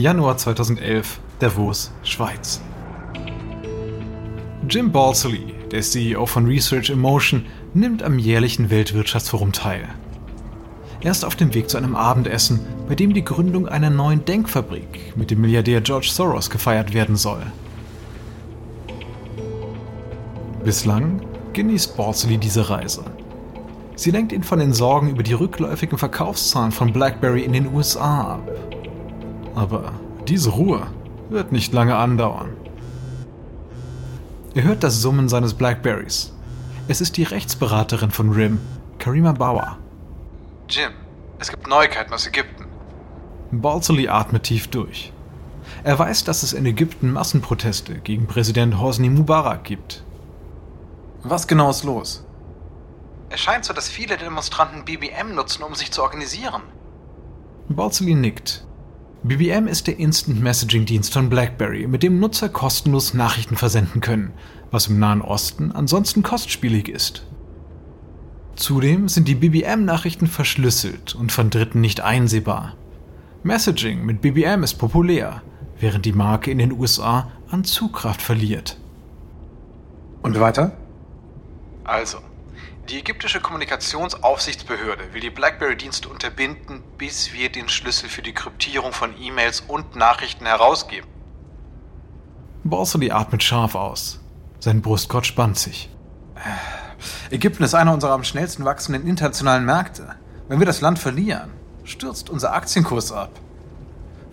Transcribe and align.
Januar 0.00 0.38
2011, 0.38 1.20
Davos, 1.40 1.92
Schweiz. 2.04 2.62
Jim 4.66 4.90
Balsley, 4.90 5.52
der 5.70 5.82
CEO 5.82 6.24
von 6.24 6.46
Research 6.46 6.88
in 6.88 6.98
Motion, 6.98 7.44
nimmt 7.74 8.02
am 8.02 8.18
jährlichen 8.18 8.70
Weltwirtschaftsforum 8.70 9.52
teil. 9.52 9.86
Er 11.02 11.10
ist 11.10 11.22
auf 11.22 11.36
dem 11.36 11.52
Weg 11.52 11.68
zu 11.68 11.76
einem 11.76 11.94
Abendessen, 11.94 12.60
bei 12.88 12.94
dem 12.94 13.12
die 13.12 13.22
Gründung 13.22 13.68
einer 13.68 13.90
neuen 13.90 14.24
Denkfabrik 14.24 15.14
mit 15.16 15.30
dem 15.30 15.42
Milliardär 15.42 15.82
George 15.82 16.08
Soros 16.10 16.48
gefeiert 16.48 16.94
werden 16.94 17.16
soll. 17.16 17.42
Bislang 20.64 21.20
genießt 21.52 21.98
Balsley 21.98 22.38
diese 22.38 22.70
Reise. 22.70 23.04
Sie 23.96 24.12
lenkt 24.12 24.32
ihn 24.32 24.44
von 24.44 24.60
den 24.60 24.72
Sorgen 24.72 25.10
über 25.10 25.22
die 25.22 25.34
rückläufigen 25.34 25.98
Verkaufszahlen 25.98 26.72
von 26.72 26.90
BlackBerry 26.90 27.42
in 27.42 27.52
den 27.52 27.74
USA 27.74 28.36
ab. 28.36 28.50
Aber 29.60 29.92
diese 30.26 30.48
Ruhe 30.48 30.86
wird 31.28 31.52
nicht 31.52 31.74
lange 31.74 31.94
andauern. 31.94 32.56
Er 34.54 34.62
hört 34.62 34.82
das 34.82 35.02
Summen 35.02 35.28
seines 35.28 35.52
Blackberries. 35.52 36.32
Es 36.88 37.02
ist 37.02 37.18
die 37.18 37.24
Rechtsberaterin 37.24 38.10
von 38.10 38.32
RIM, 38.32 38.58
Karima 38.98 39.32
Bauer. 39.32 39.76
Jim, 40.66 40.92
es 41.38 41.50
gibt 41.50 41.68
Neuigkeiten 41.68 42.14
aus 42.14 42.26
Ägypten. 42.26 42.64
Balsley 43.50 44.08
atmet 44.08 44.44
tief 44.44 44.68
durch. 44.68 45.12
Er 45.84 45.98
weiß, 45.98 46.24
dass 46.24 46.42
es 46.42 46.54
in 46.54 46.64
Ägypten 46.64 47.12
Massenproteste 47.12 47.96
gegen 47.96 48.26
Präsident 48.26 48.80
Hosni 48.80 49.10
Mubarak 49.10 49.64
gibt. 49.64 50.02
Was 51.22 51.46
genau 51.46 51.68
ist 51.68 51.84
los? 51.84 52.24
Es 53.28 53.40
scheint 53.40 53.66
so, 53.66 53.74
dass 53.74 53.90
viele 53.90 54.16
Demonstranten 54.16 54.86
BBM 54.86 55.34
nutzen, 55.34 55.64
um 55.64 55.74
sich 55.74 55.92
zu 55.92 56.02
organisieren. 56.02 56.62
Balsley 57.68 58.14
nickt. 58.14 58.64
BBM 59.22 59.66
ist 59.66 59.86
der 59.86 59.98
Instant 59.98 60.40
Messaging 60.40 60.86
Dienst 60.86 61.12
von 61.12 61.28
BlackBerry, 61.28 61.86
mit 61.86 62.02
dem 62.02 62.18
Nutzer 62.20 62.48
kostenlos 62.48 63.12
Nachrichten 63.12 63.54
versenden 63.54 64.00
können, 64.00 64.32
was 64.70 64.86
im 64.86 64.98
Nahen 64.98 65.20
Osten 65.20 65.72
ansonsten 65.72 66.22
kostspielig 66.22 66.88
ist. 66.88 67.26
Zudem 68.56 69.10
sind 69.10 69.28
die 69.28 69.34
BBM-Nachrichten 69.34 70.26
verschlüsselt 70.26 71.14
und 71.14 71.32
von 71.32 71.50
Dritten 71.50 71.82
nicht 71.82 72.00
einsehbar. 72.00 72.76
Messaging 73.42 74.06
mit 74.06 74.22
BBM 74.22 74.62
ist 74.62 74.78
populär, 74.78 75.42
während 75.78 76.06
die 76.06 76.14
Marke 76.14 76.50
in 76.50 76.56
den 76.56 76.72
USA 76.72 77.30
an 77.50 77.64
Zugkraft 77.64 78.22
verliert. 78.22 78.78
Und 80.22 80.40
weiter? 80.40 80.72
Also, 81.84 82.18
die 82.90 82.98
ägyptische 82.98 83.40
Kommunikationsaufsichtsbehörde 83.40 85.14
will 85.14 85.20
die 85.20 85.30
BlackBerry-Dienste 85.30 86.08
unterbinden, 86.08 86.82
bis 86.98 87.32
wir 87.32 87.50
den 87.50 87.68
Schlüssel 87.68 88.08
für 88.08 88.22
die 88.22 88.32
Kryptierung 88.32 88.92
von 88.92 89.14
E-Mails 89.20 89.60
und 89.60 89.94
Nachrichten 89.94 90.44
herausgeben. 90.46 91.08
Borsely 92.64 93.12
atmet 93.12 93.44
scharf 93.44 93.74
aus. 93.76 94.18
Sein 94.58 94.82
Brustkorb 94.82 95.24
spannt 95.24 95.56
sich. 95.56 95.88
Ägypten 97.30 97.62
ist 97.62 97.74
einer 97.74 97.94
unserer 97.94 98.12
am 98.12 98.24
schnellsten 98.24 98.64
wachsenden 98.64 99.06
internationalen 99.06 99.64
Märkte. 99.64 100.16
Wenn 100.48 100.58
wir 100.58 100.66
das 100.66 100.80
Land 100.80 100.98
verlieren, 100.98 101.50
stürzt 101.84 102.28
unser 102.28 102.52
Aktienkurs 102.52 103.12
ab. 103.12 103.30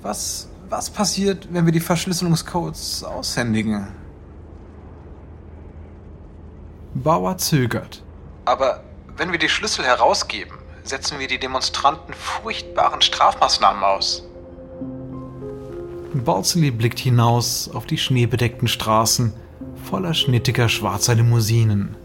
Was, 0.02 0.50
was 0.68 0.90
passiert, 0.90 1.48
wenn 1.52 1.66
wir 1.66 1.74
die 1.74 1.80
Verschlüsselungscodes 1.80 3.04
aushändigen? 3.04 3.88
Bauer 6.96 7.38
zögert. 7.38 8.04
Aber 8.48 8.82
wenn 9.18 9.34
wir 9.34 9.40
die 9.40 9.50
Schlüssel 9.50 9.84
herausgeben, 9.84 10.58
setzen 10.82 11.20
wir 11.20 11.28
die 11.28 11.38
Demonstranten 11.38 12.14
furchtbaren 12.14 13.02
Strafmaßnahmen 13.02 13.84
aus. 13.84 14.24
Balsley 16.14 16.72
blickt 16.72 17.00
hinaus 17.00 17.70
auf 17.70 17.86
die 17.86 17.98
schneebedeckten 17.98 18.70
Straßen 18.70 19.34
voller 19.84 20.14
schnittiger 20.14 20.70
schwarzer 20.70 21.16
Limousinen. 21.16 21.98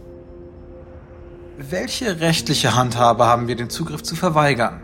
Welche 1.58 2.18
rechtliche 2.18 2.74
Handhabe 2.74 3.24
haben 3.24 3.46
wir, 3.46 3.54
den 3.54 3.70
Zugriff 3.70 4.02
zu 4.02 4.16
verweigern? 4.16 4.82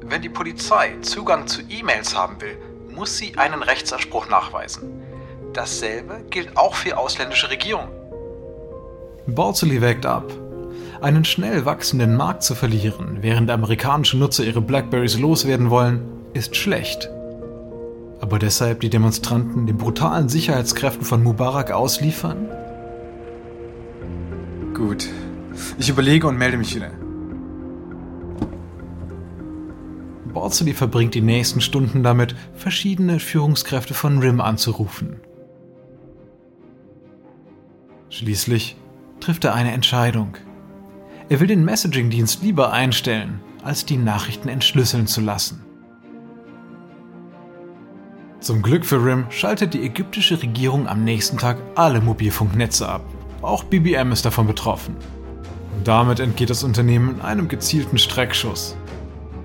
Wenn 0.00 0.22
die 0.22 0.30
Polizei 0.30 0.96
Zugang 1.02 1.46
zu 1.46 1.60
E-Mails 1.68 2.16
haben 2.16 2.40
will, 2.40 2.56
muss 2.94 3.18
sie 3.18 3.36
einen 3.36 3.62
Rechtsanspruch 3.62 4.30
nachweisen. 4.30 4.88
Dasselbe 5.52 6.24
gilt 6.30 6.56
auch 6.56 6.74
für 6.74 6.96
ausländische 6.96 7.50
Regierungen. 7.50 7.97
Balsley 9.34 9.82
wägt 9.82 10.06
ab. 10.06 10.32
Einen 11.02 11.24
schnell 11.24 11.64
wachsenden 11.64 12.16
Markt 12.16 12.42
zu 12.42 12.54
verlieren, 12.54 13.18
während 13.20 13.50
amerikanische 13.50 14.16
Nutzer 14.16 14.44
ihre 14.44 14.62
Blackberries 14.62 15.18
loswerden 15.18 15.70
wollen, 15.70 16.00
ist 16.32 16.56
schlecht. 16.56 17.10
Aber 18.20 18.38
deshalb 18.38 18.80
die 18.80 18.90
Demonstranten 18.90 19.66
den 19.66 19.76
brutalen 19.76 20.28
Sicherheitskräften 20.28 21.04
von 21.04 21.22
Mubarak 21.22 21.70
ausliefern? 21.70 22.48
Gut. 24.74 25.08
Ich 25.78 25.88
überlege 25.88 26.26
und 26.26 26.38
melde 26.38 26.56
mich 26.56 26.74
wieder. 26.74 26.90
Balsley 30.32 30.72
verbringt 30.72 31.14
die 31.14 31.20
nächsten 31.20 31.60
Stunden 31.60 32.02
damit, 32.02 32.34
verschiedene 32.54 33.20
Führungskräfte 33.20 33.92
von 33.92 34.18
RIM 34.18 34.40
anzurufen. 34.40 35.20
Schließlich 38.08 38.76
trifft 39.20 39.44
er 39.44 39.54
eine 39.54 39.72
Entscheidung. 39.72 40.36
Er 41.28 41.40
will 41.40 41.46
den 41.46 41.64
Messaging-Dienst 41.64 42.42
lieber 42.42 42.72
einstellen, 42.72 43.40
als 43.62 43.84
die 43.84 43.96
Nachrichten 43.96 44.48
entschlüsseln 44.48 45.06
zu 45.06 45.20
lassen. 45.20 45.64
Zum 48.40 48.62
Glück 48.62 48.86
für 48.86 49.04
RIM 49.04 49.26
schaltet 49.30 49.74
die 49.74 49.84
ägyptische 49.84 50.40
Regierung 50.40 50.86
am 50.86 51.04
nächsten 51.04 51.38
Tag 51.38 51.58
alle 51.74 52.00
Mobilfunknetze 52.00 52.88
ab. 52.88 53.02
Auch 53.42 53.64
BBM 53.64 54.12
ist 54.12 54.24
davon 54.24 54.46
betroffen. 54.46 54.96
Und 55.76 55.86
damit 55.86 56.20
entgeht 56.20 56.50
das 56.50 56.64
Unternehmen 56.64 57.20
einem 57.20 57.48
gezielten 57.48 57.98
Streckschuss. 57.98 58.76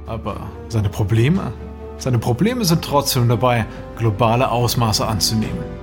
Aber 0.05 0.49
seine 0.69 0.89
Probleme? 0.89 1.51
Seine 1.97 2.19
Probleme 2.19 2.65
sind 2.65 2.83
trotzdem 2.83 3.29
dabei, 3.29 3.65
globale 3.97 4.49
Ausmaße 4.49 5.05
anzunehmen. 5.07 5.82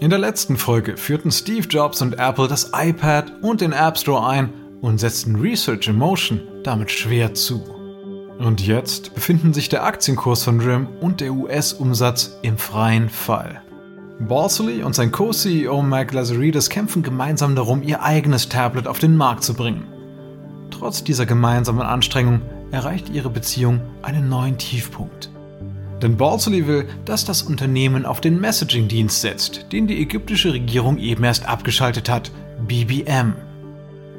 In 0.00 0.08
der 0.08 0.18
letzten 0.18 0.56
Folge 0.56 0.96
führten 0.96 1.30
Steve 1.30 1.68
Jobs 1.68 2.00
und 2.00 2.18
Apple 2.18 2.48
das 2.48 2.70
iPad 2.74 3.34
und 3.42 3.60
den 3.60 3.72
App 3.72 3.98
Store 3.98 4.26
ein 4.26 4.48
und 4.80 4.98
setzten 4.98 5.36
Research 5.36 5.88
in 5.88 5.96
Motion 5.98 6.40
damit 6.64 6.90
schwer 6.90 7.34
zu. 7.34 7.62
Und 8.38 8.66
jetzt 8.66 9.14
befinden 9.14 9.52
sich 9.52 9.68
der 9.68 9.84
Aktienkurs 9.84 10.44
von 10.44 10.58
RIM 10.58 10.88
und 11.02 11.20
der 11.20 11.34
US-Umsatz 11.34 12.38
im 12.40 12.56
freien 12.56 13.10
Fall. 13.10 13.60
Balsley 14.20 14.82
und 14.82 14.94
sein 14.94 15.12
Co-CEO 15.12 15.82
Mike 15.82 16.14
Lazaridis 16.14 16.70
kämpfen 16.70 17.02
gemeinsam 17.02 17.54
darum, 17.54 17.82
ihr 17.82 18.02
eigenes 18.02 18.48
Tablet 18.48 18.86
auf 18.86 19.00
den 19.00 19.18
Markt 19.18 19.44
zu 19.44 19.52
bringen. 19.52 19.86
Trotz 20.70 21.04
dieser 21.04 21.26
gemeinsamen 21.26 21.82
Anstrengung 21.82 22.40
erreicht 22.70 23.10
ihre 23.10 23.28
Beziehung 23.28 23.82
einen 24.00 24.30
neuen 24.30 24.56
Tiefpunkt. 24.56 25.29
Denn 26.02 26.16
Balsley 26.16 26.66
will, 26.66 26.86
dass 27.04 27.24
das 27.24 27.42
Unternehmen 27.42 28.06
auf 28.06 28.20
den 28.20 28.40
Messaging-Dienst 28.40 29.20
setzt, 29.20 29.66
den 29.72 29.86
die 29.86 30.00
ägyptische 30.00 30.52
Regierung 30.52 30.98
eben 30.98 31.24
erst 31.24 31.46
abgeschaltet 31.46 32.08
hat, 32.08 32.30
BBM. 32.66 33.34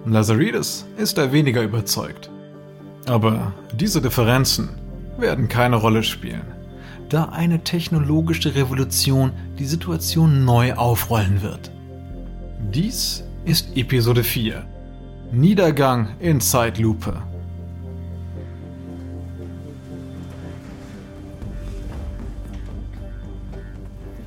Lazaridis 0.05 0.85
ist 0.97 1.17
da 1.17 1.31
weniger 1.31 1.63
überzeugt. 1.63 2.29
Aber 3.07 3.53
diese 3.73 4.01
Differenzen 4.01 4.69
werden 5.17 5.47
keine 5.47 5.75
Rolle 5.75 6.03
spielen, 6.03 6.45
da 7.09 7.25
eine 7.25 7.63
technologische 7.63 8.55
Revolution 8.55 9.31
die 9.57 9.65
Situation 9.65 10.45
neu 10.45 10.73
aufrollen 10.73 11.41
wird. 11.41 11.71
Dies 12.73 13.23
ist 13.45 13.75
Episode 13.75 14.23
4. 14.23 14.63
Niedergang 15.31 16.09
in 16.19 16.41
Zeitlupe. 16.41 17.21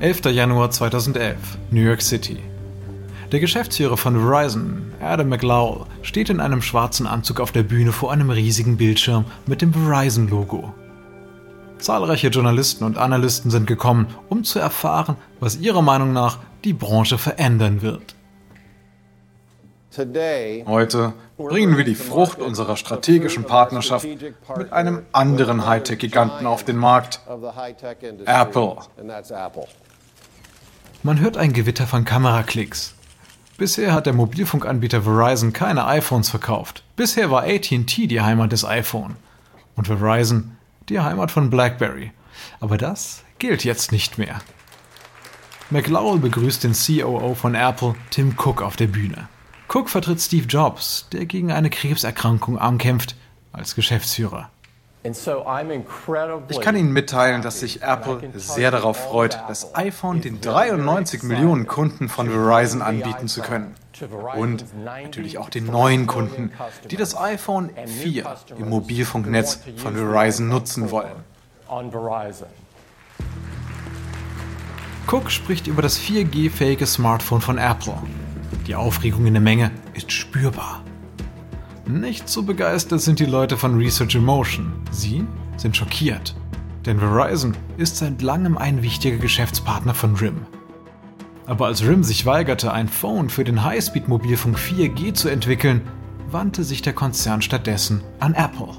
11. 0.05 0.27
Januar 0.33 0.71
2011, 0.71 1.39
New 1.71 1.81
York 1.81 2.03
City. 2.03 2.37
Der 3.33 3.41
Geschäftsführer 3.41 3.97
von 3.97 4.21
Verizon, 4.21 4.93
Adam 5.01 5.31
McLowell, 5.31 5.87
steht 6.03 6.29
in 6.29 6.41
einem 6.41 6.61
schwarzen 6.61 7.07
Anzug 7.07 7.41
auf 7.41 7.53
der 7.53 7.63
Bühne 7.63 7.91
vor 7.91 8.13
einem 8.13 8.29
riesigen 8.29 8.77
Bildschirm 8.77 9.25
mit 9.47 9.63
dem 9.63 9.73
Verizon-Logo. 9.73 10.75
Zahlreiche 11.79 12.29
Journalisten 12.29 12.85
und 12.85 12.99
Analysten 12.99 13.51
sind 13.51 13.67
gekommen, 13.67 14.09
um 14.29 14.45
zu 14.45 14.59
erfahren, 14.59 15.17
was 15.41 15.57
ihrer 15.57 15.81
Meinung 15.81 16.13
nach 16.13 16.37
die 16.65 16.75
Branche 16.75 17.17
verändern 17.17 17.81
wird. 17.81 18.15
Heute 20.67 21.15
bringen 21.39 21.79
wir 21.79 21.85
die 21.85 21.95
Frucht 21.95 22.41
unserer 22.41 22.77
strategischen 22.77 23.45
Partnerschaft 23.45 24.07
mit 24.59 24.71
einem 24.71 25.07
anderen 25.13 25.67
Hightech-Giganten 25.67 26.47
auf 26.47 26.63
den 26.63 26.77
Markt, 26.77 27.21
Apple. 28.27 28.77
Man 31.07 31.21
hört 31.21 31.37
ein 31.37 31.53
Gewitter 31.53 31.87
von 31.87 32.07
Kameraklicks. 32.07 32.95
Bisher 33.59 33.93
hat 33.93 34.07
der 34.07 34.15
Mobilfunkanbieter 34.15 35.03
Verizon 35.03 35.53
keine 35.53 35.85
iPhones 35.85 36.31
verkauft. 36.31 36.83
Bisher 36.97 37.31
war 37.31 37.43
ATT 37.43 37.99
die 38.11 38.23
Heimat 38.23 38.53
des 38.53 38.65
iPhone 38.65 39.17
und 39.77 39.87
Verizon 39.87 40.57
die 40.89 40.99
Heimat 40.99 41.31
von 41.31 41.51
BlackBerry. 41.51 42.13
Aber 42.59 42.79
das 42.79 43.23
gilt 43.39 43.65
jetzt 43.65 43.93
nicht 43.93 44.17
mehr. 44.17 44.41
McLowell 45.69 46.21
begrüßt 46.21 46.65
den 46.65 46.73
COO 46.73 47.35
von 47.35 47.55
Apple, 47.55 47.97
Tim 48.09 48.35
Cook, 48.39 48.63
auf 48.63 48.77
der 48.77 48.87
Bühne. 48.87 49.29
Cook 49.69 49.91
vertritt 49.91 50.23
Steve 50.23 50.47
Jobs, 50.47 51.11
der 51.13 51.27
gegen 51.27 51.53
eine 51.53 51.69
Krebserkrankung 51.69 52.59
ankämpft, 52.59 53.15
als 53.53 53.75
Geschäftsführer. 53.75 54.49
Ich 55.05 56.61
kann 56.61 56.77
Ihnen 56.77 56.93
mitteilen, 56.93 57.43
dass 57.43 57.61
sich 57.61 57.83
Apple 57.83 58.31
sehr 58.37 58.71
darauf 58.71 58.97
freut, 58.97 59.39
das 59.49 59.75
iPhone 59.75 60.23
den 60.23 60.41
93 60.41 61.23
Millionen 61.23 61.67
Kunden 61.67 62.09
von 62.09 62.31
Verizon 62.31 62.81
anbieten 62.81 63.29
zu 63.29 63.43
können. 63.43 63.75
Und 64.37 64.65
natürlich 64.83 65.37
auch 65.37 65.51
den 65.51 65.67
neuen 65.67 66.07
Kunden, 66.07 66.53
die 66.91 66.97
das 66.97 67.17
iPhone 67.17 67.71
4 67.85 68.35
im 68.59 68.71
Mobilfunknetz 68.71 69.61
von 69.77 69.95
Verizon 69.95 70.49
nutzen 70.49 70.91
wollen. 70.91 71.13
Cook 75.07 75.31
spricht 75.31 75.67
über 75.67 75.83
das 75.83 76.01
4G-fähige 76.01 76.87
Smartphone 76.87 77.43
von 77.43 77.59
Apple. 77.59 77.95
Die 78.67 78.75
Aufregung 78.75 79.27
in 79.27 79.35
der 79.35 79.43
Menge 79.43 79.71
ist 79.93 80.11
spürbar. 80.11 80.84
Nicht 81.87 82.31
so 82.31 82.43
begeistert 82.43 83.03
sind 83.03 83.21
die 83.21 83.27
Leute 83.27 83.59
von 83.59 83.77
Research 83.77 84.15
Emotion. 84.15 84.73
Sie 84.91 85.27
sind 85.59 85.77
schockiert. 85.77 86.35
Denn 86.87 86.99
Verizon 86.99 87.55
ist 87.77 87.99
seit 87.99 88.23
langem 88.23 88.57
ein 88.57 88.83
wichtiger 88.83 89.19
Geschäftspartner 89.19 89.93
von 89.93 90.17
RIM. 90.17 90.47
Aber 91.47 91.67
als 91.67 91.85
RIM 91.85 92.03
sich 92.03 92.25
weigerte, 92.25 92.73
ein 92.73 92.89
Phone 92.89 93.29
für 93.29 93.45
den 93.45 93.63
Highspeed-Mobilfunk 93.63 94.57
4G 94.57 95.13
zu 95.13 95.29
entwickeln, 95.29 95.83
wandte 96.31 96.65
sich 96.65 96.81
der 96.81 96.95
Konzern 96.95 97.43
stattdessen 97.43 98.03
an 98.19 98.33
Apple. 98.33 98.71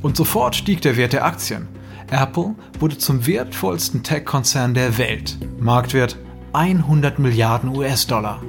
Und 0.00 0.16
sofort 0.16 0.54
stieg 0.54 0.82
der 0.82 0.96
Wert 0.96 1.12
der 1.12 1.24
Aktien. 1.24 1.66
Apple 2.12 2.54
wurde 2.78 2.98
zum 2.98 3.26
wertvollsten 3.26 4.04
Tech-Konzern 4.04 4.74
der 4.74 4.96
Welt. 4.96 5.38
Marktwert 5.58 6.16
100 6.52 7.18
Milliarden 7.18 7.76
US-Dollar. 7.76 8.40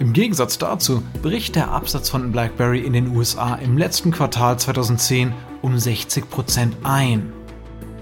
Im 0.00 0.12
Gegensatz 0.12 0.58
dazu 0.58 1.02
bricht 1.22 1.54
der 1.54 1.70
Absatz 1.70 2.10
von 2.10 2.32
BlackBerry 2.32 2.80
in 2.80 2.92
den 2.92 3.16
USA 3.16 3.54
im 3.54 3.78
letzten 3.78 4.10
Quartal 4.10 4.58
2010 4.58 5.32
um 5.62 5.76
60% 5.76 6.72
ein. 6.82 7.32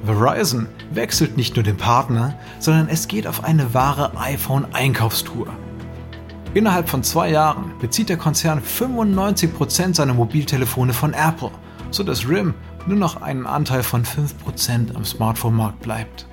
Verizon 0.04 0.68
wechselt 0.90 1.36
nicht 1.36 1.54
nur 1.54 1.62
den 1.62 1.76
Partner, 1.76 2.38
sondern 2.58 2.88
es 2.88 3.08
geht 3.08 3.26
auf 3.26 3.44
eine 3.44 3.74
wahre 3.74 4.16
iPhone-Einkaufstour. 4.16 5.48
Innerhalb 6.54 6.88
von 6.88 7.02
zwei 7.02 7.30
Jahren 7.30 7.72
bezieht 7.78 8.08
der 8.08 8.16
Konzern 8.16 8.62
95% 8.62 9.94
seiner 9.94 10.14
Mobiltelefone 10.14 10.94
von 10.94 11.12
Apple, 11.12 11.50
sodass 11.90 12.26
RIM 12.26 12.54
nur 12.86 12.98
noch 12.98 13.20
einen 13.20 13.46
Anteil 13.46 13.82
von 13.82 14.04
5% 14.04 14.94
am 14.94 15.04
Smartphone-Markt 15.04 15.80
bleibt. 15.80 16.26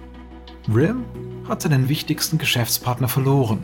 RIM 0.73 1.03
hat 1.47 1.61
seinen 1.61 1.89
wichtigsten 1.89 2.37
Geschäftspartner 2.37 3.09
verloren. 3.09 3.63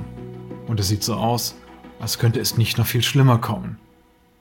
Und 0.67 0.79
es 0.79 0.87
sieht 0.87 1.03
so 1.03 1.15
aus, 1.15 1.55
als 1.99 2.19
könnte 2.19 2.39
es 2.39 2.57
nicht 2.57 2.77
noch 2.77 2.87
viel 2.87 3.03
schlimmer 3.03 3.37
kommen. 3.37 3.77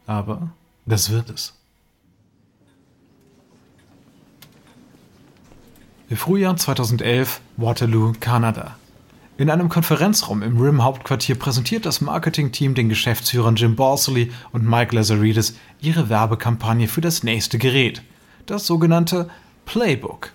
Aber 0.07 0.51
das 0.87 1.11
wird 1.11 1.31
es. 1.31 1.55
Im 6.11 6.17
Frühjahr 6.17 6.57
2011 6.57 7.41
Waterloo, 7.57 8.13
Kanada. 8.21 8.77
In 9.37 9.51
einem 9.51 9.69
Konferenzraum 9.69 10.43
im 10.43 10.61
RIM 10.61 10.85
Hauptquartier 10.85 11.35
präsentiert 11.37 11.87
das 11.87 12.01
Marketingteam 12.01 12.75
den 12.75 12.89
Geschäftsführern 12.89 13.57
Jim 13.57 13.75
Borsley 13.75 14.31
und 14.53 14.69
Mike 14.69 14.95
Lazaridis 14.95 15.57
ihre 15.81 16.09
Werbekampagne 16.09 16.87
für 16.87 17.01
das 17.01 17.25
nächste 17.25 17.59
Gerät, 17.59 18.03
das 18.47 18.67
sogenannte 18.67 19.29
Playbook. 19.65 20.31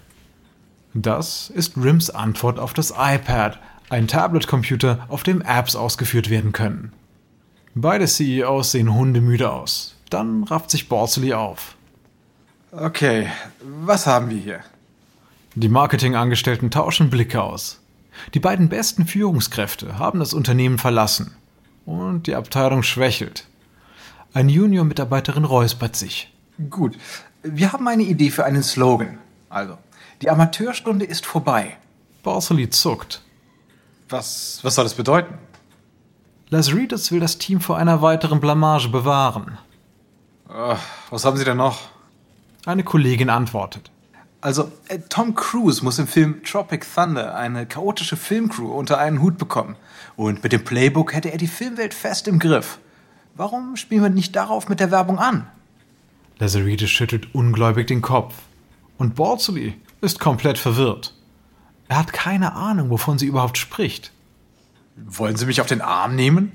Das 0.94 1.50
ist 1.50 1.78
RIMs 1.78 2.10
Antwort 2.10 2.60
auf 2.60 2.74
das 2.74 2.92
iPad, 2.92 3.60
ein 3.90 4.08
Tablet-Computer, 4.08 5.06
auf 5.08 5.24
dem 5.24 5.42
Apps 5.42 5.76
ausgeführt 5.76 6.30
werden 6.30 6.52
können. 6.52 6.92
Beide 7.82 8.08
CEOs 8.08 8.72
sehen 8.72 8.94
hundemüde 8.94 9.50
aus. 9.50 9.96
Dann 10.10 10.44
rafft 10.44 10.70
sich 10.70 10.90
Borsley 10.90 11.34
auf. 11.34 11.78
Okay, 12.74 13.30
was 13.62 14.06
haben 14.06 14.30
wir 14.30 14.38
hier? 14.38 14.60
Die 15.56 15.70
Marketingangestellten 15.70 16.72
tauschen 16.72 17.10
Blicke 17.10 17.42
aus. 17.42 17.80
Die 18.34 18.42
beiden 18.42 18.68
besten 18.68 19.08
Führungskräfte 19.08 19.98
haben 19.98 20.20
das 20.20 20.34
Unternehmen 20.34 20.78
verlassen. 20.78 21.38
Und 21.86 22.28
die 22.28 22.36
Abteilung 22.36 22.84
schwächelt. 22.84 23.48
Eine 24.34 24.52
Junior-Mitarbeiterin 24.52 25.46
räuspert 25.46 25.96
sich. 25.96 26.34
Gut, 26.70 26.98
wir 27.44 27.72
haben 27.72 27.88
eine 27.88 28.04
Idee 28.04 28.30
für 28.30 28.44
einen 28.44 28.62
Slogan. 28.62 29.20
Also, 29.48 29.78
die 30.22 30.30
Amateurstunde 30.30 31.06
ist 31.06 31.26
vorbei. 31.26 31.78
Borsley 32.24 32.70
zuckt. 32.70 33.22
Was, 34.10 34.60
was 34.64 34.76
soll 34.76 34.84
das 34.84 34.96
bedeuten? 34.96 35.36
Lazaridis 36.52 37.12
will 37.12 37.20
das 37.20 37.38
Team 37.38 37.62
vor 37.62 37.78
einer 37.78 38.02
weiteren 38.02 38.40
Blamage 38.40 38.90
bewahren. 38.90 39.60
Ach, 40.48 40.82
was 41.12 41.24
haben 41.24 41.38
Sie 41.38 41.46
denn 41.46 41.58
noch? 41.58 41.90
Eine 42.66 42.84
Kollegin 42.84 43.30
antwortet. 43.30 43.92
Also, 44.42 44.72
äh, 44.88 45.00
Tom 45.10 45.36
Cruise 45.36 45.84
muss 45.84 46.00
im 46.00 46.08
Film 46.08 46.44
Tropic 46.44 46.88
Thunder 46.96 47.36
eine 47.36 47.68
chaotische 47.68 48.18
Filmcrew 48.18 48.72
unter 48.72 48.98
einen 48.98 49.22
Hut 49.22 49.38
bekommen. 49.38 49.76
Und 50.16 50.42
mit 50.42 50.52
dem 50.52 50.64
Playbook 50.64 51.14
hätte 51.14 51.32
er 51.32 51.38
die 51.38 51.48
Filmwelt 51.48 51.94
fest 51.94 52.28
im 52.28 52.40
Griff. 52.40 52.80
Warum 53.36 53.76
spielen 53.76 54.02
wir 54.02 54.10
nicht 54.10 54.36
darauf 54.36 54.70
mit 54.70 54.80
der 54.80 54.92
Werbung 54.92 55.20
an? 55.20 55.48
Lazaridis 56.40 56.90
schüttelt 56.90 57.36
ungläubig 57.36 57.88
den 57.88 58.02
Kopf. 58.02 58.34
Und 58.98 59.16
Borsley 59.16 59.76
ist 60.02 60.20
komplett 60.20 60.58
verwirrt. 60.58 61.14
Er 61.90 61.98
hat 61.98 62.12
keine 62.12 62.54
Ahnung, 62.54 62.90
wovon 62.90 63.20
sie 63.20 63.28
überhaupt 63.28 63.58
spricht. 63.58 64.12
Wollen 65.06 65.36
Sie 65.36 65.46
mich 65.46 65.62
auf 65.62 65.68
den 65.68 65.82
Arm 65.82 66.16
nehmen? 66.16 66.52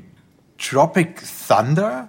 Tropic 0.58 1.22
Thunder? 1.48 2.08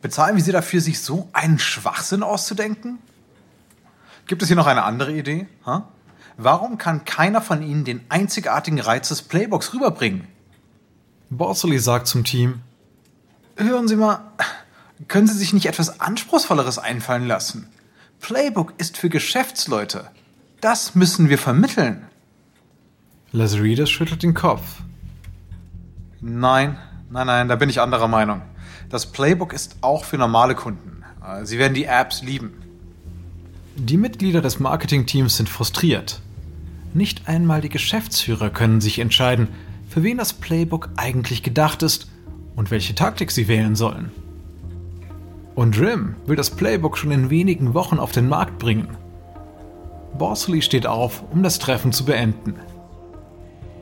Bezahlen 0.00 0.36
wir 0.36 0.44
Sie 0.44 0.52
dafür, 0.52 0.80
sich 0.80 1.00
so 1.00 1.28
einen 1.32 1.58
Schwachsinn 1.58 2.22
auszudenken? 2.22 2.98
Gibt 4.26 4.42
es 4.42 4.48
hier 4.48 4.56
noch 4.56 4.66
eine 4.66 4.84
andere 4.84 5.12
Idee? 5.12 5.48
Huh? 5.66 5.82
Warum 6.36 6.78
kann 6.78 7.04
keiner 7.04 7.40
von 7.40 7.62
Ihnen 7.62 7.84
den 7.84 8.02
einzigartigen 8.08 8.78
Reiz 8.78 9.08
des 9.08 9.22
Playbooks 9.22 9.74
rüberbringen? 9.74 10.28
Borsley 11.30 11.78
sagt 11.78 12.06
zum 12.06 12.24
Team: 12.24 12.60
Hören 13.56 13.88
Sie 13.88 13.96
mal, 13.96 14.20
können 15.08 15.26
Sie 15.26 15.36
sich 15.36 15.52
nicht 15.52 15.66
etwas 15.66 16.00
Anspruchsvolleres 16.00 16.78
einfallen 16.78 17.26
lassen? 17.26 17.68
Playbook 18.20 18.74
ist 18.78 18.96
für 18.96 19.08
Geschäftsleute. 19.08 20.10
Das 20.60 20.94
müssen 20.94 21.28
wir 21.28 21.38
vermitteln. 21.38 22.06
Lazaridis 23.32 23.90
schüttelt 23.90 24.22
den 24.22 24.34
Kopf. 24.34 24.62
Nein, 26.20 26.76
nein, 27.10 27.26
nein, 27.26 27.48
da 27.48 27.56
bin 27.56 27.70
ich 27.70 27.80
anderer 27.80 28.08
Meinung. 28.08 28.42
Das 28.90 29.06
Playbook 29.06 29.52
ist 29.52 29.76
auch 29.82 30.04
für 30.04 30.18
normale 30.18 30.54
Kunden. 30.54 31.04
Sie 31.44 31.58
werden 31.58 31.74
die 31.74 31.84
Apps 31.84 32.22
lieben. 32.22 32.52
Die 33.76 33.96
Mitglieder 33.96 34.40
des 34.40 34.58
Marketingteams 34.58 35.36
sind 35.36 35.48
frustriert. 35.48 36.20
Nicht 36.94 37.28
einmal 37.28 37.60
die 37.60 37.68
Geschäftsführer 37.68 38.50
können 38.50 38.80
sich 38.80 38.98
entscheiden, 38.98 39.48
für 39.88 40.02
wen 40.02 40.18
das 40.18 40.32
Playbook 40.32 40.88
eigentlich 40.96 41.42
gedacht 41.42 41.82
ist 41.82 42.08
und 42.56 42.70
welche 42.70 42.94
Taktik 42.94 43.30
sie 43.30 43.46
wählen 43.46 43.76
sollen. 43.76 44.10
Und 45.54 45.78
Rim 45.78 46.16
will 46.26 46.36
das 46.36 46.50
Playbook 46.50 46.98
schon 46.98 47.10
in 47.10 47.30
wenigen 47.30 47.74
Wochen 47.74 47.98
auf 47.98 48.12
den 48.12 48.28
Markt 48.28 48.58
bringen. 48.58 48.96
Borsley 50.16 50.62
steht 50.62 50.86
auf, 50.86 51.22
um 51.30 51.42
das 51.42 51.58
Treffen 51.58 51.92
zu 51.92 52.04
beenden. 52.04 52.54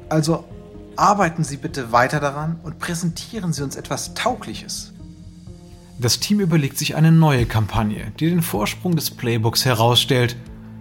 Also 0.09 0.45
Arbeiten 0.97 1.45
Sie 1.45 1.59
bitte 1.59 1.93
weiter 1.93 2.21
daran 2.21 2.59
und 2.63 2.79
präsentieren 2.79 3.53
Sie 3.53 3.63
uns 3.63 3.77
etwas 3.77 4.15
Taugliches. 4.15 4.93
Das 5.99 6.21
Team 6.21 6.41
überlegt 6.41 6.79
sich 6.79 6.97
eine 6.97 7.13
neue 7.13 7.47
Kampagne, 7.47 8.13
die 8.19 8.29
den 8.29 8.43
Vorsprung 8.43 8.97
des 8.97 9.11
Playbooks 9.11 9.65
herausstellt, 9.65 10.37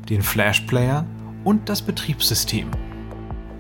den 0.10 0.22
Flash 0.22 0.62
Player 0.62 1.06
und 1.44 1.70
das 1.70 1.82
Betriebssystem. 1.82 2.70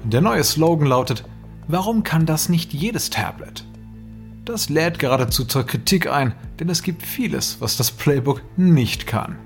Der 0.03 0.21
neue 0.21 0.43
Slogan 0.43 0.87
lautet 0.87 1.25
Warum 1.67 2.03
kann 2.03 2.25
das 2.25 2.47
nicht 2.47 2.73
jedes 2.73 3.09
Tablet? 3.09 3.65
Das 4.45 4.69
lädt 4.69 4.99
geradezu 4.99 5.45
zur 5.45 5.65
Kritik 5.65 6.07
ein, 6.07 6.35
denn 6.59 6.69
es 6.69 6.83
gibt 6.83 7.01
vieles, 7.01 7.57
was 7.59 7.77
das 7.77 7.89
Playbook 7.89 8.41
nicht 8.57 9.07
kann. 9.07 9.37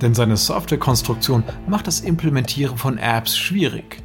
Denn 0.00 0.14
seine 0.14 0.36
Softwarekonstruktion 0.36 1.44
macht 1.68 1.86
das 1.86 2.00
Implementieren 2.00 2.78
von 2.78 2.96
Apps 2.96 3.36
schwierig. 3.36 4.02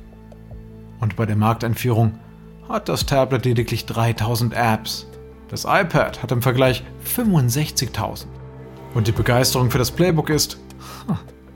Und 0.99 1.15
bei 1.15 1.25
der 1.25 1.35
Markteinführung 1.35 2.19
hat 2.67 2.89
das 2.89 3.05
Tablet 3.05 3.45
lediglich 3.45 3.85
3000 3.85 4.53
Apps. 4.53 5.07
Das 5.49 5.63
iPad 5.63 6.21
hat 6.21 6.31
im 6.31 6.41
Vergleich 6.41 6.83
65.000. 7.05 8.25
Und 8.93 9.07
die 9.07 9.11
Begeisterung 9.11 9.71
für 9.71 9.77
das 9.77 9.91
Playbook 9.91 10.29
ist 10.29 10.59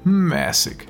mäßig. 0.03 0.87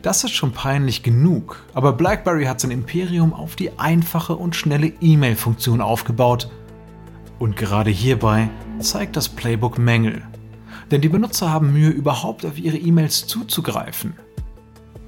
Das 0.00 0.24
ist 0.24 0.32
schon 0.32 0.52
peinlich 0.52 1.02
genug, 1.02 1.64
aber 1.74 1.92
BlackBerry 1.92 2.44
hat 2.44 2.60
sein 2.60 2.70
Imperium 2.70 3.34
auf 3.34 3.56
die 3.56 3.78
einfache 3.78 4.36
und 4.36 4.56
schnelle 4.56 4.92
E-Mail-Funktion 5.00 5.80
aufgebaut. 5.80 6.50
Und 7.38 7.56
gerade 7.56 7.90
hierbei 7.90 8.48
zeigt 8.78 9.16
das 9.16 9.28
Playbook 9.28 9.78
Mängel. 9.78 10.22
Denn 10.90 11.00
die 11.00 11.08
Benutzer 11.08 11.50
haben 11.50 11.72
Mühe, 11.72 11.90
überhaupt 11.90 12.46
auf 12.46 12.58
ihre 12.58 12.76
E-Mails 12.76 13.26
zuzugreifen. 13.26 14.14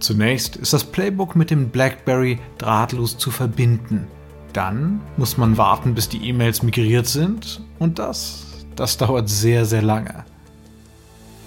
Zunächst 0.04 0.56
ist 0.56 0.74
das 0.74 0.84
Playbook 0.84 1.34
mit 1.34 1.50
dem 1.50 1.70
BlackBerry 1.70 2.38
drahtlos 2.58 3.16
zu 3.16 3.30
verbinden. 3.30 4.06
Dann 4.52 5.00
muss 5.16 5.38
man 5.38 5.56
warten, 5.56 5.94
bis 5.94 6.10
die 6.10 6.28
E-Mails 6.28 6.62
migriert 6.62 7.06
sind 7.06 7.62
und 7.78 7.98
das, 7.98 8.66
das 8.76 8.98
dauert 8.98 9.30
sehr, 9.30 9.64
sehr 9.64 9.80
lange. 9.80 10.26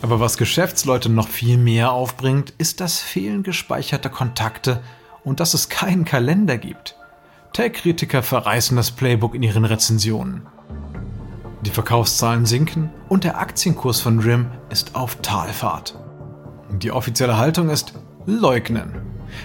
Aber 0.02 0.20
was 0.20 0.38
Geschäftsleute 0.38 1.08
noch 1.08 1.28
viel 1.28 1.60
mehr 1.60 1.92
aufbringt, 1.92 2.52
ist 2.58 2.82
das 2.82 3.00
Fehlen 3.00 3.44
gespeicherter 3.44 4.10
Kontakte 4.10 4.82
und 5.24 5.40
dass 5.40 5.54
es 5.54 5.70
keinen 5.70 6.04
Kalender 6.04 6.58
gibt. 6.58 6.96
Tech-Kritiker 7.54 8.24
verreißen 8.24 8.76
das 8.76 8.90
Playbook 8.90 9.36
in 9.36 9.44
ihren 9.44 9.66
Rezensionen. 9.66 10.48
Die 11.62 11.70
Verkaufszahlen 11.70 12.48
sinken 12.48 12.90
und 13.08 13.24
der 13.24 13.38
Aktienkurs 13.38 14.02
von 14.02 14.18
RIM 14.18 14.48
ist 14.72 14.96
auf 14.96 15.18
Talfahrt. 15.22 16.00
Die 16.72 16.92
offizielle 16.92 17.38
Haltung 17.38 17.70
ist 17.70 17.94
leugnen. 18.28 18.92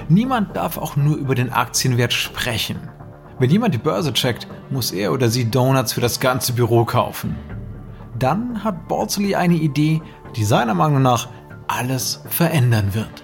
Niemand 0.08 0.56
darf 0.56 0.76
auch 0.76 0.96
nur 0.96 1.16
über 1.16 1.34
den 1.34 1.50
Aktienwert 1.50 2.12
sprechen. 2.12 2.76
Wenn 3.38 3.48
jemand 3.48 3.74
die 3.74 3.78
Börse 3.78 4.12
checkt, 4.12 4.46
muss 4.70 4.92
er 4.92 5.12
oder 5.12 5.30
sie 5.30 5.50
Donuts 5.50 5.94
für 5.94 6.00
das 6.00 6.20
ganze 6.20 6.52
Büro 6.52 6.84
kaufen. 6.84 7.34
Dann 8.18 8.62
hat 8.62 8.88
Borsley 8.88 9.34
eine 9.34 9.54
Idee, 9.54 10.02
die 10.36 10.44
seiner 10.44 10.74
Meinung 10.74 11.02
nach 11.02 11.28
alles 11.66 12.22
verändern 12.28 12.92
wird. 12.92 13.22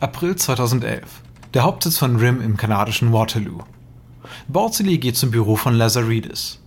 April 0.00 0.34
2011. 0.34 1.22
Der 1.54 1.62
Hauptsitz 1.62 1.98
von 1.98 2.16
RIM 2.16 2.40
im 2.40 2.56
kanadischen 2.56 3.12
Waterloo. 3.12 3.58
Borsley 4.48 4.98
geht 4.98 5.16
zum 5.16 5.30
Büro 5.30 5.54
von 5.54 5.74
Lazaridis. 5.74 6.61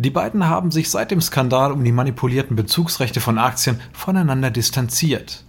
Die 0.00 0.10
beiden 0.10 0.46
haben 0.46 0.70
sich 0.70 0.90
seit 0.90 1.10
dem 1.10 1.20
Skandal 1.20 1.72
um 1.72 1.82
die 1.82 1.90
manipulierten 1.90 2.54
Bezugsrechte 2.54 3.20
von 3.20 3.36
Aktien 3.36 3.80
voneinander 3.92 4.52
distanziert. 4.52 5.42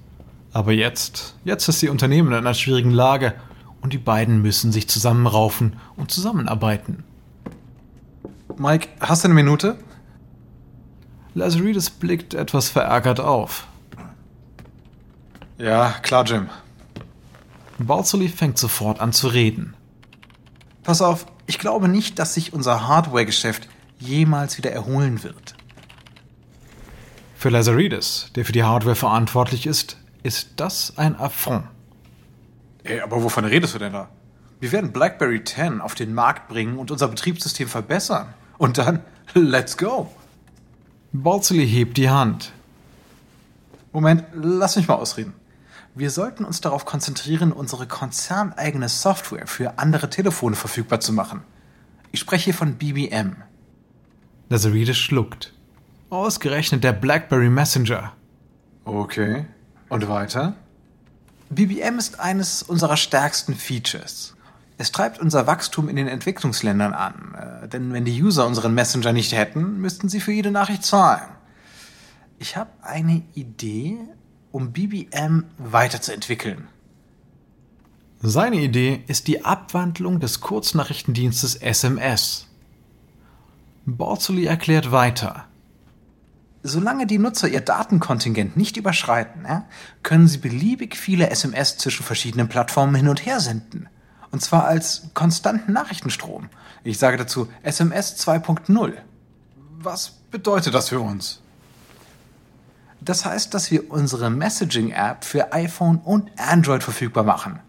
Aber 0.53 0.71
jetzt, 0.71 1.35
jetzt 1.45 1.67
ist 1.67 1.83
die 1.83 1.89
Unternehmen 1.89 2.29
in 2.29 2.33
einer 2.33 2.55
schwierigen 2.55 2.89
Lage 2.89 3.35
und 3.81 3.93
die 3.93 3.99
beiden 3.99 4.41
müssen 4.41 4.71
sich 4.71 4.89
zusammenraufen 4.89 5.73
und 5.97 6.09
zusammenarbeiten. 6.09 7.03
Mike, 8.57 8.87
hast 8.99 9.23
du 9.23 9.27
eine 9.27 9.35
Minute? 9.35 9.77
Lazaridis 11.35 11.91
blickt 11.91 12.33
etwas 12.33 12.69
verärgert 12.69 13.19
auf. 13.19 13.67
Ja, 15.59 15.91
klar, 16.01 16.25
Jim. 16.25 16.49
Balsoli 17.77 18.27
fängt 18.27 18.57
sofort 18.57 18.99
an 18.99 19.13
zu 19.13 19.27
reden. 19.27 19.75
Pass 20.81 21.03
auf, 21.03 21.27
ich 21.45 21.59
glaube 21.59 21.87
nicht, 21.87 22.17
dass 22.17 22.33
sich 22.33 22.51
unser 22.51 22.87
Hardware-Geschäft 22.87 23.68
jemals 23.99 24.57
wieder 24.57 24.71
erholen 24.71 25.23
wird. 25.23 25.55
Für 27.35 27.49
Lazaridis, 27.49 28.31
der 28.35 28.45
für 28.45 28.51
die 28.51 28.63
Hardware 28.63 28.95
verantwortlich 28.95 29.65
ist, 29.65 29.97
ist 30.23 30.49
das 30.57 30.97
ein 30.97 31.15
Affront. 31.15 31.65
Ey, 32.83 33.01
aber 33.01 33.23
wovon 33.23 33.45
redest 33.45 33.75
du 33.75 33.79
denn 33.79 33.93
da? 33.93 34.09
Wir 34.59 34.71
werden 34.71 34.91
BlackBerry 34.91 35.43
10 35.43 35.79
auf 35.79 35.95
den 35.95 36.13
Markt 36.13 36.49
bringen 36.49 36.77
und 36.77 36.91
unser 36.91 37.07
Betriebssystem 37.07 37.67
verbessern. 37.67 38.33
Und 38.57 38.77
dann, 38.77 39.01
let's 39.33 39.77
go. 39.77 40.11
Balsley 41.13 41.67
hebt 41.67 41.97
die 41.97 42.09
Hand. 42.09 42.51
Moment, 43.93 44.25
lass 44.33 44.75
mich 44.75 44.87
mal 44.87 44.95
ausreden. 44.95 45.33
Wir 45.95 46.11
sollten 46.11 46.45
uns 46.45 46.61
darauf 46.61 46.85
konzentrieren, 46.85 47.51
unsere 47.51 47.87
konzerneigene 47.87 48.89
Software 48.89 49.47
für 49.47 49.79
andere 49.79 50.09
Telefone 50.09 50.55
verfügbar 50.55 50.99
zu 50.99 51.13
machen. 51.13 51.41
Ich 52.11 52.19
spreche 52.19 52.45
hier 52.45 52.53
von 52.53 52.75
BBM. 52.75 53.37
Lazaridis 54.49 54.97
schluckt. 54.97 55.53
Ausgerechnet 56.09 56.83
der 56.83 56.93
BlackBerry 56.93 57.49
Messenger. 57.49 58.13
Okay. 58.83 59.45
Und 59.89 60.07
weiter? 60.07 60.55
BBM 61.51 61.99
ist 61.99 62.19
eines 62.19 62.63
unserer 62.63 62.97
stärksten 62.97 63.53
Features. 63.53 64.35
Es 64.77 64.91
treibt 64.91 65.19
unser 65.19 65.45
Wachstum 65.45 65.87
in 65.87 65.95
den 65.95 66.07
Entwicklungsländern 66.07 66.93
an, 66.93 67.35
äh, 67.35 67.67
denn 67.67 67.93
wenn 67.93 68.05
die 68.05 68.23
User 68.23 68.47
unseren 68.47 68.73
Messenger 68.73 69.13
nicht 69.13 69.33
hätten, 69.33 69.79
müssten 69.81 70.09
sie 70.09 70.19
für 70.19 70.31
jede 70.31 70.51
Nachricht 70.51 70.83
zahlen. 70.83 71.29
Ich 72.39 72.55
habe 72.55 72.71
eine 72.81 73.21
Idee, 73.35 73.97
um 74.51 74.71
BBM 74.71 75.45
weiterzuentwickeln. 75.57 76.69
Seine 78.21 78.57
Idee 78.57 79.03
ist 79.07 79.27
die 79.27 79.45
Abwandlung 79.45 80.19
des 80.19 80.41
Kurznachrichtendienstes 80.41 81.55
SMS. 81.55 82.48
Borzoli 83.85 84.45
erklärt 84.45 84.91
weiter. 84.91 85.45
Solange 86.61 87.07
die 87.07 87.19
Nutzer 87.19 87.47
ihr 87.47 87.61
Datenkontingent 87.61 88.57
nicht 88.57 88.75
überschreiten, 88.75 89.47
können 90.03 90.27
sie 90.27 90.39
beliebig 90.39 90.97
viele 90.97 91.29
SMS 91.29 91.77
zwischen 91.77 92.03
verschiedenen 92.03 92.49
Plattformen 92.49 92.95
hin 92.95 93.07
und 93.07 93.25
her 93.25 93.39
senden. 93.39 93.87
Und 94.31 94.41
zwar 94.41 94.65
als 94.65 95.09
konstanten 95.13 95.71
Nachrichtenstrom. 95.71 96.49
Ich 96.83 96.99
sage 96.99 97.17
dazu 97.17 97.47
SMS 97.63 98.17
2.0. 98.27 98.93
Was 99.79 100.11
bedeutet 100.31 100.73
das 100.73 100.89
für 100.89 100.99
uns? 100.99 101.41
Das 103.01 103.23
heißt, 103.23 103.53
dass 103.53 103.71
wir 103.71 103.89
unsere 103.89 104.29
Messaging-App 104.29 105.23
für 105.23 105.53
iPhone 105.53 105.99
und 105.99 106.29
Android 106.37 106.83
verfügbar 106.83 107.23
machen. 107.23 107.59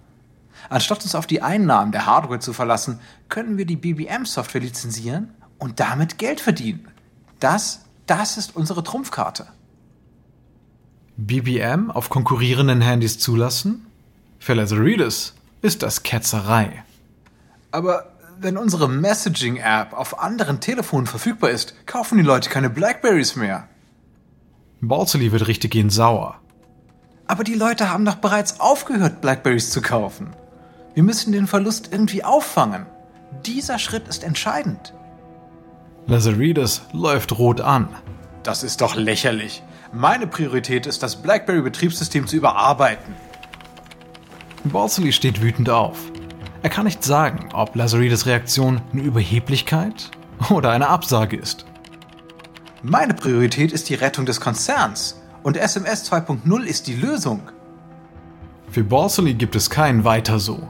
Anstatt 0.68 1.04
uns 1.04 1.14
auf 1.14 1.26
die 1.26 1.42
Einnahmen 1.42 1.92
der 1.92 2.06
Hardware 2.06 2.40
zu 2.40 2.52
verlassen, 2.52 2.98
können 3.28 3.56
wir 3.56 3.64
die 3.64 3.76
BBM-Software 3.76 4.60
lizenzieren 4.60 5.32
und 5.60 5.78
damit 5.78 6.18
Geld 6.18 6.40
verdienen. 6.40 6.88
Das, 7.38 7.82
das 8.06 8.36
ist 8.36 8.56
unsere 8.56 8.82
Trumpfkarte. 8.82 9.46
BBM 11.16 11.90
auf 11.90 12.10
konkurrierenden 12.10 12.80
Handys 12.80 13.18
zulassen? 13.18 13.86
Für 14.38 14.54
Lazaridis 14.54 15.34
ist 15.62 15.82
das 15.82 16.02
Ketzerei. 16.02 16.82
Aber 17.70 18.12
wenn 18.38 18.56
unsere 18.56 18.88
Messaging-App 18.88 19.92
auf 19.92 20.18
anderen 20.18 20.60
Telefonen 20.60 21.06
verfügbar 21.06 21.50
ist, 21.50 21.74
kaufen 21.86 22.16
die 22.16 22.24
Leute 22.24 22.48
keine 22.48 22.70
Blackberries 22.70 23.36
mehr. 23.36 23.68
Balsley 24.80 25.30
wird 25.30 25.46
richtiggehend 25.46 25.92
sauer. 25.92 26.40
Aber 27.26 27.44
die 27.44 27.54
Leute 27.54 27.90
haben 27.90 28.06
doch 28.06 28.16
bereits 28.16 28.58
aufgehört, 28.58 29.20
Blackberries 29.20 29.70
zu 29.70 29.82
kaufen. 29.82 30.30
Wir 30.94 31.02
müssen 31.02 31.32
den 31.32 31.46
Verlust 31.46 31.90
irgendwie 31.92 32.24
auffangen. 32.24 32.86
Dieser 33.44 33.78
Schritt 33.78 34.08
ist 34.08 34.24
entscheidend. 34.24 34.94
Lazaridis 36.06 36.82
läuft 36.92 37.38
rot 37.38 37.60
an. 37.60 37.88
Das 38.42 38.62
ist 38.62 38.80
doch 38.80 38.96
lächerlich. 38.96 39.62
Meine 39.92 40.26
Priorität 40.26 40.86
ist, 40.86 41.02
das 41.02 41.16
BlackBerry-Betriebssystem 41.16 42.26
zu 42.26 42.36
überarbeiten. 42.36 43.14
Balsley 44.64 45.12
steht 45.12 45.42
wütend 45.42 45.70
auf. 45.70 45.98
Er 46.62 46.70
kann 46.70 46.84
nicht 46.84 47.02
sagen, 47.02 47.48
ob 47.52 47.74
Lazaridis 47.74 48.26
Reaktion 48.26 48.80
eine 48.92 49.02
Überheblichkeit 49.02 50.10
oder 50.50 50.70
eine 50.70 50.88
Absage 50.88 51.36
ist. 51.36 51.64
Meine 52.82 53.14
Priorität 53.14 53.72
ist 53.72 53.88
die 53.88 53.94
Rettung 53.94 54.26
des 54.26 54.40
Konzerns 54.40 55.20
und 55.42 55.56
SMS 55.56 56.10
2.0 56.10 56.62
ist 56.62 56.86
die 56.86 56.96
Lösung. 56.96 57.42
Für 58.70 58.84
Balsley 58.84 59.34
gibt 59.34 59.56
es 59.56 59.68
kein 59.68 60.04
Weiter 60.04 60.38
so. 60.38 60.68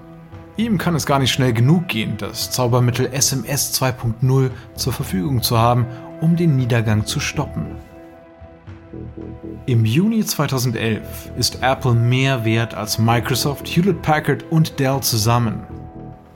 Ihm 0.60 0.76
kann 0.76 0.94
es 0.94 1.06
gar 1.06 1.18
nicht 1.18 1.32
schnell 1.32 1.54
genug 1.54 1.88
gehen, 1.88 2.18
das 2.18 2.50
Zaubermittel 2.50 3.14
SMS 3.14 3.72
2.0 3.80 4.50
zur 4.74 4.92
Verfügung 4.92 5.40
zu 5.40 5.56
haben, 5.56 5.86
um 6.20 6.36
den 6.36 6.54
Niedergang 6.56 7.06
zu 7.06 7.18
stoppen. 7.18 7.76
Im 9.64 9.86
Juni 9.86 10.22
2011 10.22 11.32
ist 11.38 11.62
Apple 11.62 11.94
mehr 11.94 12.44
wert 12.44 12.74
als 12.74 12.98
Microsoft, 12.98 13.68
Hewlett 13.68 14.02
Packard 14.02 14.44
und 14.50 14.78
Dell 14.78 15.00
zusammen. 15.00 15.62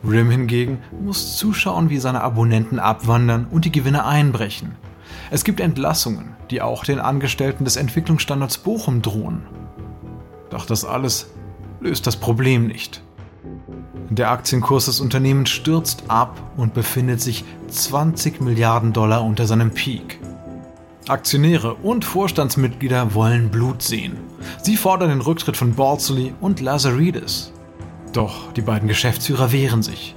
RIM 0.02 0.30
hingegen 0.30 0.78
muss 1.02 1.36
zuschauen, 1.36 1.90
wie 1.90 1.98
seine 1.98 2.22
Abonnenten 2.22 2.78
abwandern 2.78 3.46
und 3.50 3.66
die 3.66 3.72
Gewinne 3.72 4.06
einbrechen. 4.06 4.74
Es 5.30 5.44
gibt 5.44 5.60
Entlassungen, 5.60 6.34
die 6.50 6.62
auch 6.62 6.84
den 6.84 6.98
Angestellten 6.98 7.66
des 7.66 7.76
Entwicklungsstandards 7.76 8.56
Bochum 8.56 9.02
drohen. 9.02 9.42
Doch 10.48 10.64
das 10.64 10.86
alles 10.86 11.26
löst 11.82 12.06
das 12.06 12.16
Problem 12.16 12.66
nicht. 12.68 13.02
Der 14.14 14.30
Aktienkurs 14.30 14.84
des 14.84 15.00
Unternehmens 15.00 15.50
stürzt 15.50 16.04
ab 16.06 16.40
und 16.56 16.72
befindet 16.72 17.20
sich 17.20 17.44
20 17.66 18.40
Milliarden 18.40 18.92
Dollar 18.92 19.24
unter 19.24 19.44
seinem 19.44 19.72
Peak. 19.72 20.20
Aktionäre 21.08 21.74
und 21.74 22.04
Vorstandsmitglieder 22.04 23.14
wollen 23.14 23.50
Blut 23.50 23.82
sehen. 23.82 24.16
Sie 24.62 24.76
fordern 24.76 25.08
den 25.08 25.20
Rücktritt 25.20 25.56
von 25.56 25.74
Balsley 25.74 26.32
und 26.40 26.60
Lazaridis. 26.60 27.52
Doch 28.12 28.52
die 28.52 28.60
beiden 28.62 28.86
Geschäftsführer 28.86 29.50
wehren 29.50 29.82
sich. 29.82 30.14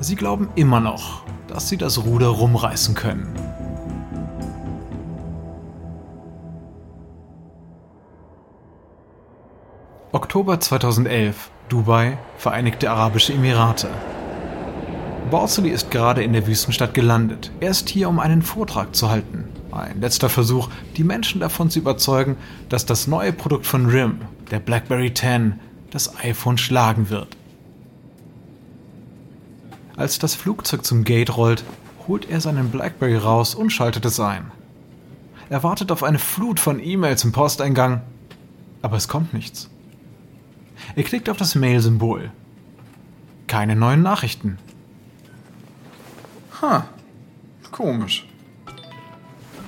Sie 0.00 0.16
glauben 0.16 0.48
immer 0.54 0.80
noch, 0.80 1.24
dass 1.46 1.68
sie 1.68 1.76
das 1.76 2.02
Ruder 2.02 2.28
rumreißen 2.28 2.94
können. 2.94 3.28
Oktober 10.12 10.58
2011, 10.60 11.50
Dubai, 11.68 12.18
Vereinigte 12.36 12.90
Arabische 12.90 13.32
Emirate. 13.32 13.88
Balsley 15.30 15.70
ist 15.70 15.90
gerade 15.90 16.22
in 16.22 16.34
der 16.34 16.46
Wüstenstadt 16.46 16.92
gelandet. 16.92 17.50
Er 17.60 17.70
ist 17.70 17.88
hier, 17.88 18.08
um 18.08 18.20
einen 18.20 18.42
Vortrag 18.42 18.94
zu 18.94 19.08
halten. 19.08 19.48
Ein 19.72 20.00
letzter 20.00 20.28
Versuch, 20.28 20.68
die 20.96 21.04
Menschen 21.04 21.40
davon 21.40 21.70
zu 21.70 21.78
überzeugen, 21.78 22.36
dass 22.68 22.86
das 22.86 23.06
neue 23.06 23.32
Produkt 23.32 23.66
von 23.66 23.86
RIM, 23.86 24.20
der 24.50 24.60
BlackBerry 24.60 25.12
10, 25.12 25.58
das 25.90 26.16
iPhone 26.22 26.58
schlagen 26.58 27.08
wird. 27.08 27.36
Als 29.96 30.18
das 30.18 30.34
Flugzeug 30.34 30.84
zum 30.84 31.04
Gate 31.04 31.36
rollt, 31.36 31.64
holt 32.06 32.28
er 32.28 32.40
seinen 32.40 32.68
BlackBerry 32.68 33.16
raus 33.16 33.54
und 33.54 33.70
schaltet 33.70 34.04
es 34.04 34.20
ein. 34.20 34.50
Er 35.48 35.62
wartet 35.62 35.90
auf 35.90 36.02
eine 36.02 36.18
Flut 36.18 36.60
von 36.60 36.78
E-Mails 36.78 37.24
im 37.24 37.32
Posteingang, 37.32 38.02
aber 38.82 38.96
es 38.96 39.08
kommt 39.08 39.32
nichts. 39.32 39.70
Er 40.96 41.02
klickt 41.02 41.28
auf 41.28 41.36
das 41.36 41.54
Mail-Symbol. 41.54 42.30
Keine 43.46 43.76
neuen 43.76 44.02
Nachrichten. 44.02 44.58
Ha, 46.62 46.86
komisch. 47.70 48.26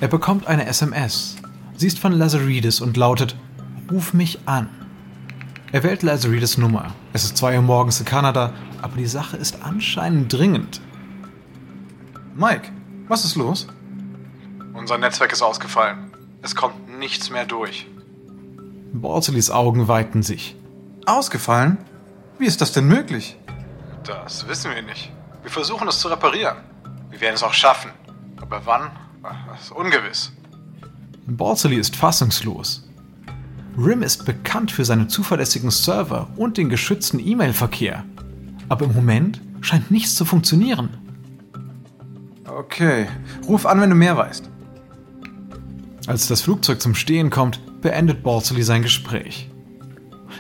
Er 0.01 0.09
bekommt 0.09 0.47
eine 0.47 0.67
SMS. 0.67 1.37
Sie 1.77 1.87
ist 1.87 1.99
von 1.99 2.13
Lazaridis 2.13 2.81
und 2.81 2.97
lautet: 2.97 3.37
Ruf 3.91 4.15
mich 4.15 4.39
an. 4.47 4.69
Er 5.73 5.83
wählt 5.83 6.03
Lazaridis 6.03 6.59
Nummer. 6.59 6.95
Es 7.13 7.25
ist 7.25 7.37
2 7.37 7.57
Uhr 7.57 7.63
morgens 7.63 7.99
in 8.01 8.07
Kanada, 8.07 8.53
aber 8.83 8.97
die 8.97 9.07
Sache 9.07 9.37
ist 9.37 9.63
anscheinend 9.63 10.33
dringend. 10.33 10.81
Mike, 12.35 12.71
was 13.09 13.25
ist 13.25 13.37
los? 13.37 13.67
Unser 14.75 14.99
Netzwerk 14.99 15.33
ist 15.33 15.43
ausgefallen. 15.43 16.13
Es 16.43 16.55
kommt 16.55 16.99
nichts 16.99 17.31
mehr 17.31 17.47
durch. 17.47 17.87
Borselis 18.93 19.51
Augen 19.51 19.89
weiten 19.89 20.23
sich. 20.23 20.57
Ausgefallen? 21.07 21.79
Wie 22.39 22.47
ist 22.47 22.61
das 22.61 22.73
denn 22.73 22.87
möglich? 22.87 23.37
Das 24.05 24.47
wissen 24.49 24.73
wir 24.75 24.83
nicht. 24.83 25.13
Wir 25.43 25.51
versuchen 25.51 25.87
es 25.87 26.01
zu 26.01 26.09
reparieren. 26.09 26.57
Wir 27.11 27.21
werden 27.21 27.37
es 27.37 27.45
auch 27.45 27.55
schaffen. 27.55 27.91
Aber 28.37 28.63
wann? 28.65 28.91
Das 29.23 29.63
ist 29.63 29.71
ungewiss. 29.71 30.33
Borzeli 31.27 31.77
ist 31.77 31.95
fassungslos. 31.95 32.89
RIM 33.79 34.03
ist 34.03 34.25
bekannt 34.25 34.73
für 34.73 34.85
seine 34.85 35.07
zuverlässigen 35.07 35.71
Server 35.71 36.29
und 36.37 36.57
den 36.57 36.69
geschützten 36.69 37.21
E-Mail-Verkehr. 37.21 38.05
Aber 38.69 38.87
im 38.87 38.95
Moment 38.95 39.41
scheint 39.61 39.91
nichts 39.91 40.17
zu 40.17 40.25
funktionieren. 40.25 40.99
Okay, 42.47 43.07
ruf 43.47 43.67
an, 43.67 43.81
wenn 43.81 43.91
du 43.91 43.97
mehr 43.97 44.17
weißt. 44.17 44.51
Als 46.07 46.27
das 46.27 46.43
Flugzeug 46.43 46.81
zum 46.81 46.95
Stehen 46.95 47.31
kommt, 47.31 47.81
beendet 47.81 48.23
Borzeli 48.23 48.63
sein 48.63 48.83
Gespräch. 48.83 49.51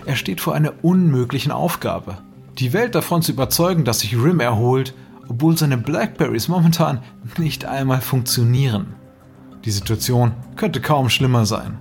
Er 0.06 0.16
steht 0.16 0.40
vor 0.40 0.54
einer 0.54 0.72
unmöglichen 0.82 1.52
Aufgabe. 1.52 2.18
Die 2.58 2.72
Welt 2.72 2.94
davon 2.94 3.22
zu 3.22 3.32
überzeugen, 3.32 3.84
dass 3.84 4.00
sich 4.00 4.16
RIM 4.16 4.40
erholt 4.40 4.94
obwohl 5.28 5.56
seine 5.56 5.76
Blackberries 5.76 6.48
momentan 6.48 7.02
nicht 7.38 7.64
einmal 7.64 8.00
funktionieren. 8.00 8.94
Die 9.64 9.70
Situation 9.70 10.32
könnte 10.54 10.80
kaum 10.80 11.10
schlimmer 11.10 11.46
sein. 11.46 11.78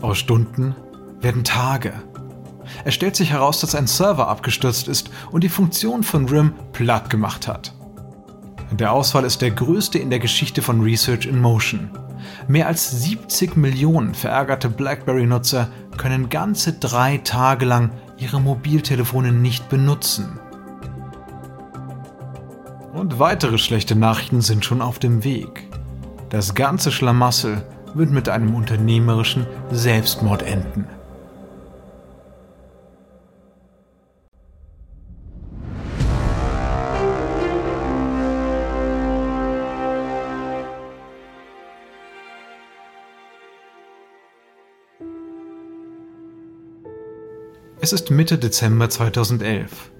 Aus 0.00 0.18
Stunden 0.18 0.74
werden 1.20 1.44
Tage. 1.44 1.92
Es 2.84 2.94
stellt 2.94 3.16
sich 3.16 3.30
heraus, 3.30 3.60
dass 3.60 3.74
ein 3.74 3.86
Server 3.86 4.28
abgestürzt 4.28 4.88
ist 4.88 5.10
und 5.30 5.42
die 5.42 5.48
Funktion 5.48 6.02
von 6.02 6.28
RIM 6.28 6.52
platt 6.72 7.10
gemacht 7.10 7.48
hat. 7.48 7.74
Der 8.72 8.92
Ausfall 8.92 9.24
ist 9.24 9.40
der 9.40 9.50
größte 9.50 9.98
in 9.98 10.10
der 10.10 10.18
Geschichte 10.18 10.60
von 10.60 10.82
Research 10.82 11.26
in 11.26 11.40
Motion. 11.40 11.90
Mehr 12.50 12.66
als 12.66 12.90
70 12.90 13.56
Millionen 13.58 14.14
verärgerte 14.14 14.70
BlackBerry-Nutzer 14.70 15.68
können 15.98 16.30
ganze 16.30 16.72
drei 16.72 17.18
Tage 17.18 17.66
lang 17.66 17.90
ihre 18.16 18.40
Mobiltelefone 18.40 19.32
nicht 19.32 19.68
benutzen. 19.68 20.40
Und 22.94 23.18
weitere 23.18 23.58
schlechte 23.58 23.94
Nachrichten 23.96 24.40
sind 24.40 24.64
schon 24.64 24.80
auf 24.80 24.98
dem 24.98 25.24
Weg. 25.24 25.68
Das 26.30 26.54
ganze 26.54 26.90
Schlamassel 26.90 27.62
wird 27.92 28.10
mit 28.10 28.30
einem 28.30 28.54
unternehmerischen 28.54 29.46
Selbstmord 29.70 30.42
enden. 30.42 30.86
Es 47.80 47.92
ist 47.92 48.10
Mitte 48.10 48.38
Dezember 48.38 48.90
2011. 48.90 49.92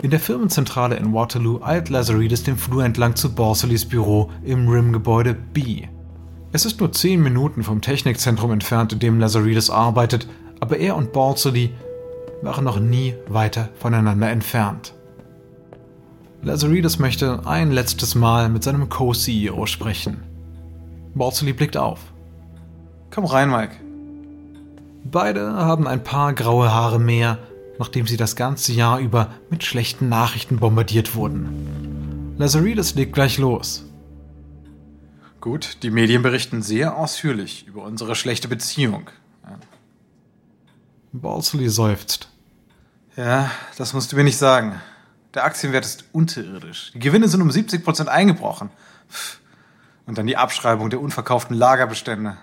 In 0.00 0.10
der 0.10 0.20
Firmenzentrale 0.20 0.96
in 0.96 1.12
Waterloo 1.12 1.60
eilt 1.62 1.90
Lazaridis 1.90 2.44
den 2.44 2.56
Flur 2.56 2.82
entlang 2.82 3.14
zu 3.14 3.34
Borselis 3.34 3.84
Büro 3.84 4.30
im 4.42 4.66
RIM-Gebäude 4.66 5.34
B. 5.34 5.82
Es 6.52 6.64
ist 6.64 6.80
nur 6.80 6.92
10 6.92 7.22
Minuten 7.22 7.62
vom 7.62 7.82
Technikzentrum 7.82 8.52
entfernt, 8.52 8.94
in 8.94 9.00
dem 9.00 9.20
Lazaridis 9.20 9.68
arbeitet, 9.68 10.26
aber 10.60 10.78
er 10.78 10.96
und 10.96 11.12
Borsely 11.12 11.74
waren 12.40 12.64
noch 12.64 12.80
nie 12.80 13.14
weiter 13.28 13.68
voneinander 13.78 14.30
entfernt. 14.30 14.94
Lazaridis 16.40 16.98
möchte 16.98 17.46
ein 17.46 17.70
letztes 17.70 18.14
Mal 18.14 18.48
mit 18.48 18.64
seinem 18.64 18.88
Co-CEO 18.88 19.66
sprechen. 19.66 20.22
Borsely 21.14 21.52
blickt 21.52 21.76
auf. 21.76 22.00
Komm 23.10 23.26
rein, 23.26 23.50
Mike. 23.50 23.83
Beide 25.04 25.52
haben 25.54 25.86
ein 25.86 26.02
paar 26.02 26.32
graue 26.32 26.72
Haare 26.72 26.98
mehr 26.98 27.38
nachdem 27.78 28.06
sie 28.06 28.16
das 28.16 28.36
ganze 28.36 28.72
Jahr 28.72 28.98
über 28.98 29.32
mit 29.50 29.64
schlechten 29.64 30.08
Nachrichten 30.08 30.58
bombardiert 30.58 31.14
wurden. 31.14 32.34
Lazaridis 32.38 32.94
legt 32.94 33.12
gleich 33.12 33.38
los. 33.38 33.84
Gut, 35.40 35.78
die 35.82 35.90
Medien 35.90 36.22
berichten 36.22 36.62
sehr 36.62 36.96
ausführlich 36.96 37.66
über 37.66 37.82
unsere 37.82 38.14
schlechte 38.14 38.48
Beziehung. 38.48 39.10
Ja. 39.44 39.58
Balsley 41.12 41.68
seufzt. 41.68 42.28
Ja, 43.16 43.50
das 43.76 43.92
musst 43.92 44.10
du 44.10 44.16
mir 44.16 44.24
nicht 44.24 44.38
sagen. 44.38 44.80
Der 45.34 45.44
Aktienwert 45.44 45.84
ist 45.84 46.04
unterirdisch. 46.12 46.92
Die 46.94 46.98
Gewinne 46.98 47.28
sind 47.28 47.42
um 47.42 47.50
70 47.50 47.84
Prozent 47.84 48.08
eingebrochen. 48.08 48.70
Und 50.06 50.18
dann 50.18 50.26
die 50.26 50.36
Abschreibung 50.36 50.90
der 50.90 51.00
unverkauften 51.00 51.56
Lagerbestände. 51.56 52.36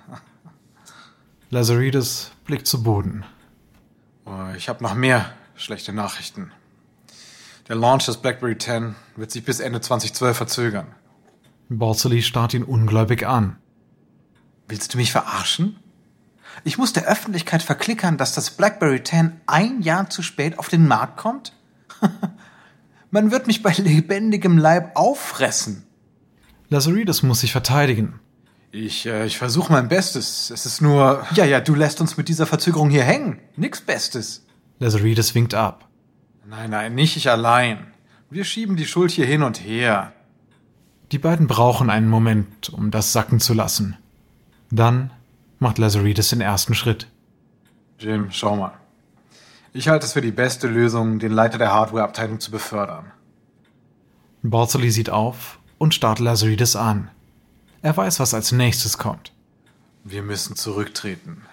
Lazaridis 1.49 2.31
blickt 2.51 2.67
zu 2.67 2.83
Boden. 2.83 3.23
Oh, 4.25 4.53
ich 4.57 4.67
habe 4.67 4.83
noch 4.83 4.93
mehr 4.93 5.31
schlechte 5.55 5.93
Nachrichten. 5.93 6.51
Der 7.69 7.77
Launch 7.77 8.07
des 8.07 8.17
BlackBerry 8.17 8.57
10 8.57 8.93
wird 9.15 9.31
sich 9.31 9.45
bis 9.45 9.61
Ende 9.61 9.79
2012 9.79 10.35
verzögern. 10.35 10.87
Borzeli 11.69 12.21
starrt 12.21 12.53
ihn 12.53 12.63
ungläubig 12.63 13.25
an. 13.25 13.55
Willst 14.67 14.93
du 14.93 14.97
mich 14.97 15.13
verarschen? 15.13 15.79
Ich 16.65 16.77
muss 16.77 16.91
der 16.91 17.05
Öffentlichkeit 17.05 17.63
verklickern, 17.63 18.17
dass 18.17 18.35
das 18.35 18.51
BlackBerry 18.51 19.01
10 19.01 19.39
ein 19.47 19.81
Jahr 19.81 20.09
zu 20.09 20.21
spät 20.21 20.59
auf 20.59 20.67
den 20.67 20.85
Markt 20.85 21.15
kommt? 21.15 21.53
Man 23.11 23.31
wird 23.31 23.47
mich 23.47 23.63
bei 23.63 23.71
lebendigem 23.71 24.57
Leib 24.57 24.97
auffressen. 24.97 25.83
Lazaridis 26.67 27.23
muss 27.23 27.39
sich 27.39 27.53
verteidigen. 27.53 28.19
Ich, 28.71 29.05
äh, 29.05 29.25
ich 29.25 29.37
versuche 29.37 29.71
mein 29.71 29.89
Bestes. 29.89 30.49
Es 30.49 30.65
ist 30.65 30.81
nur. 30.81 31.25
Ja, 31.35 31.45
ja, 31.45 31.59
du 31.59 31.75
lässt 31.75 31.99
uns 31.99 32.17
mit 32.17 32.29
dieser 32.29 32.45
Verzögerung 32.45 32.89
hier 32.89 33.03
hängen. 33.03 33.39
Nix 33.57 33.81
Bestes. 33.81 34.45
Lazaridis 34.79 35.35
winkt 35.35 35.53
ab. 35.53 35.87
Nein, 36.49 36.69
nein, 36.69 36.95
nicht 36.95 37.17
ich 37.17 37.29
allein. 37.29 37.93
Wir 38.29 38.45
schieben 38.45 38.77
die 38.77 38.85
Schuld 38.85 39.11
hier 39.11 39.25
hin 39.25 39.43
und 39.43 39.63
her. 39.63 40.13
Die 41.11 41.19
beiden 41.19 41.47
brauchen 41.47 41.89
einen 41.89 42.09
Moment, 42.09 42.69
um 42.69 42.91
das 42.91 43.11
sacken 43.11 43.41
zu 43.41 43.53
lassen. 43.53 43.97
Dann 44.69 45.11
macht 45.59 45.77
Lazaridis 45.77 46.29
den 46.29 46.39
ersten 46.39 46.73
Schritt. 46.73 47.07
Jim, 47.99 48.27
schau 48.31 48.55
mal. 48.55 48.73
Ich 49.73 49.89
halte 49.89 50.05
es 50.05 50.13
für 50.13 50.21
die 50.21 50.31
beste 50.31 50.67
Lösung, 50.67 51.19
den 51.19 51.31
Leiter 51.31 51.57
der 51.57 51.73
Hardware-Abteilung 51.73 52.39
zu 52.39 52.51
befördern. 52.51 53.11
Borzoli 54.43 54.91
sieht 54.91 55.09
auf 55.09 55.59
und 55.77 55.93
starrt 55.93 56.19
Lazaridis 56.19 56.75
an. 56.75 57.09
Er 57.81 57.97
weiß, 57.97 58.19
was 58.19 58.33
als 58.33 58.51
nächstes 58.51 58.97
kommt. 58.97 59.31
Wir 60.03 60.21
müssen 60.21 60.55
zurücktreten. 60.55 61.43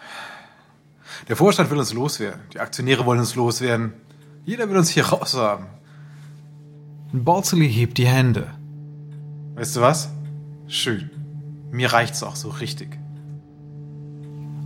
Der 1.29 1.37
Vorstand 1.37 1.71
will 1.71 1.79
uns 1.79 1.93
loswerden. 1.93 2.41
Die 2.53 2.61
Aktionäre 2.61 3.07
wollen 3.07 3.21
uns 3.21 3.35
loswerden. 3.35 3.95
Jeder 4.45 4.69
will 4.69 4.77
uns 4.77 4.91
hier 4.91 5.07
raus 5.07 5.35
haben. 5.35 5.67
Balsley 7.13 7.73
hebt 7.73 7.99
die 7.99 8.07
Hände. 8.07 8.49
Weißt 9.55 9.77
du 9.77 9.81
was? 9.81 10.11
Schön. 10.69 11.11
Mir 11.71 11.93
reicht's 11.93 12.23
auch 12.23 12.37
so 12.37 12.51
richtig. 12.51 12.99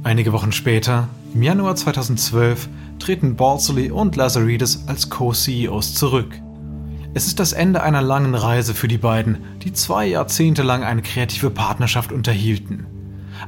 Einige 0.03 0.33
Wochen 0.33 0.51
später, 0.51 1.09
im 1.33 1.43
Januar 1.43 1.77
2012, 1.77 2.69
treten 2.99 3.37
Balsley 3.37 3.93
und 3.93 4.17
Lazaridis 4.17 4.85
als 4.89 5.09
Co-CEOs 5.11 5.95
zurück. 5.95 6.35
Es 7.15 7.27
ist 7.27 7.41
das 7.41 7.53
Ende 7.53 7.83
einer 7.83 8.01
langen 8.01 8.35
Reise 8.35 8.73
für 8.73 8.89
die 8.89 8.97
beiden, 8.97 9.39
die 9.63 9.75
zwei 9.75 10.07
Jahrzehnte 10.07 10.63
lang 10.63 10.83
eine 10.83 11.03
kreative 11.03 11.51
Partnerschaft 11.51 12.11
unterhielten. 12.11 12.87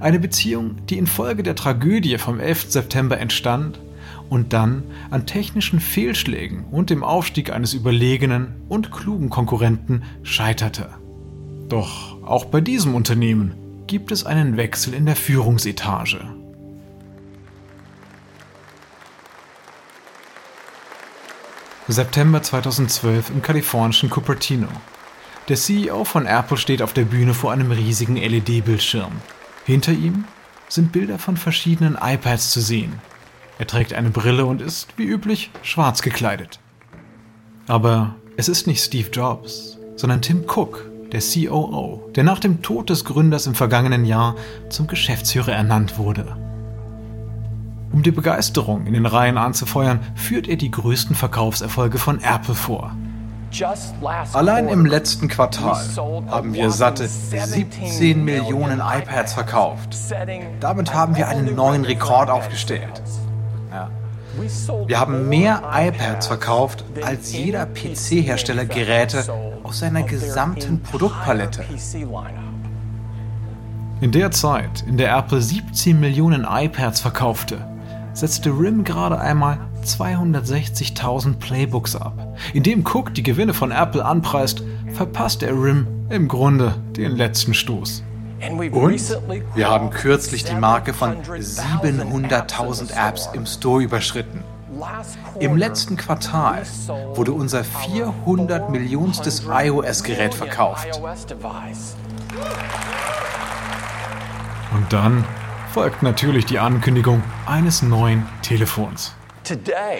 Eine 0.00 0.20
Beziehung, 0.20 0.76
die 0.90 0.98
infolge 0.98 1.42
der 1.42 1.54
Tragödie 1.54 2.18
vom 2.18 2.40
11. 2.40 2.70
September 2.70 3.18
entstand 3.18 3.80
und 4.28 4.52
dann 4.52 4.82
an 5.10 5.24
technischen 5.24 5.80
Fehlschlägen 5.80 6.64
und 6.70 6.90
dem 6.90 7.02
Aufstieg 7.02 7.52
eines 7.52 7.72
überlegenen 7.72 8.54
und 8.68 8.92
klugen 8.92 9.30
Konkurrenten 9.30 10.02
scheiterte. 10.22 10.90
Doch 11.70 12.22
auch 12.22 12.44
bei 12.44 12.60
diesem 12.60 12.94
Unternehmen 12.94 13.54
gibt 13.86 14.12
es 14.12 14.26
einen 14.26 14.58
Wechsel 14.58 14.92
in 14.92 15.06
der 15.06 15.16
Führungsetage. 15.16 16.33
September 21.88 22.42
2012 22.42 23.28
im 23.28 23.42
kalifornischen 23.42 24.08
Cupertino. 24.08 24.68
Der 25.48 25.56
CEO 25.56 26.04
von 26.04 26.24
Apple 26.24 26.56
steht 26.56 26.80
auf 26.80 26.94
der 26.94 27.04
Bühne 27.04 27.34
vor 27.34 27.52
einem 27.52 27.70
riesigen 27.70 28.16
LED-Bildschirm. 28.16 29.12
Hinter 29.66 29.92
ihm 29.92 30.24
sind 30.70 30.92
Bilder 30.92 31.18
von 31.18 31.36
verschiedenen 31.36 31.98
iPads 32.00 32.52
zu 32.52 32.62
sehen. 32.62 33.00
Er 33.58 33.66
trägt 33.66 33.92
eine 33.92 34.08
Brille 34.08 34.46
und 34.46 34.62
ist, 34.62 34.94
wie 34.96 35.04
üblich, 35.04 35.50
schwarz 35.62 36.00
gekleidet. 36.00 36.58
Aber 37.66 38.14
es 38.38 38.48
ist 38.48 38.66
nicht 38.66 38.82
Steve 38.82 39.10
Jobs, 39.10 39.76
sondern 39.94 40.22
Tim 40.22 40.44
Cook, 40.48 40.90
der 41.12 41.20
COO, 41.20 42.10
der 42.14 42.24
nach 42.24 42.40
dem 42.40 42.62
Tod 42.62 42.88
des 42.88 43.04
Gründers 43.04 43.46
im 43.46 43.54
vergangenen 43.54 44.06
Jahr 44.06 44.36
zum 44.70 44.86
Geschäftsführer 44.86 45.52
ernannt 45.52 45.98
wurde. 45.98 46.43
Um 47.94 48.02
die 48.02 48.10
Begeisterung 48.10 48.86
in 48.86 48.94
den 48.94 49.06
Reihen 49.06 49.38
anzufeuern, 49.38 50.00
führt 50.16 50.48
er 50.48 50.56
die 50.56 50.72
größten 50.72 51.14
Verkaufserfolge 51.14 51.98
von 51.98 52.20
Apple 52.24 52.56
vor. 52.56 52.90
Allein 54.32 54.68
im 54.68 54.84
letzten 54.84 55.28
Quartal 55.28 55.80
haben 56.28 56.54
wir 56.54 56.72
satte 56.72 57.06
17 57.06 58.24
Millionen 58.24 58.80
iPads 58.80 59.34
verkauft. 59.34 59.96
Damit 60.58 60.92
haben 60.92 61.14
wir 61.14 61.28
einen 61.28 61.54
neuen 61.54 61.84
Rekord 61.84 62.30
aufgestellt. 62.30 63.00
Ja. 63.70 63.88
Wir 64.88 64.98
haben 64.98 65.28
mehr 65.28 65.62
iPads 65.72 66.26
verkauft 66.26 66.84
als 67.00 67.32
jeder 67.32 67.64
PC-Hersteller 67.64 68.64
Geräte 68.64 69.24
aus 69.62 69.78
seiner 69.78 70.02
gesamten 70.02 70.82
Produktpalette. 70.82 71.64
In 74.00 74.10
der 74.10 74.32
Zeit, 74.32 74.82
in 74.88 74.96
der 74.96 75.16
Apple 75.16 75.40
17 75.40 76.00
Millionen 76.00 76.44
iPads 76.44 77.00
verkaufte, 77.00 77.68
setzte 78.14 78.50
RIM 78.50 78.84
gerade 78.84 79.20
einmal 79.20 79.58
260.000 79.84 81.34
Playbooks 81.34 81.96
ab. 81.96 82.36
Indem 82.54 82.84
Cook 82.86 83.12
die 83.12 83.22
Gewinne 83.22 83.52
von 83.52 83.70
Apple 83.70 84.04
anpreist, 84.04 84.62
verpasst 84.92 85.42
er 85.42 85.52
RIM 85.52 85.86
im 86.08 86.28
Grunde 86.28 86.74
den 86.96 87.12
letzten 87.12 87.52
Stoß. 87.54 88.02
Und 88.50 89.18
wir 89.54 89.68
haben 89.68 89.90
kürzlich 89.90 90.44
die 90.44 90.54
Marke 90.54 90.92
von 90.92 91.16
700.000 91.22 92.92
Apps 93.08 93.28
im 93.32 93.46
Store 93.46 93.82
überschritten. 93.82 94.42
Im 95.40 95.56
letzten 95.56 95.96
Quartal 95.96 96.62
wurde 97.14 97.32
unser 97.32 97.64
400 97.64 98.70
Millionstes 98.70 99.44
iOS-Gerät 99.48 100.34
verkauft. 100.34 101.00
Und 104.74 104.92
dann 104.92 105.24
folgt 105.74 106.04
natürlich 106.04 106.46
die 106.46 106.60
Ankündigung 106.60 107.20
eines 107.46 107.82
neuen 107.82 108.24
Telefons. 108.42 109.12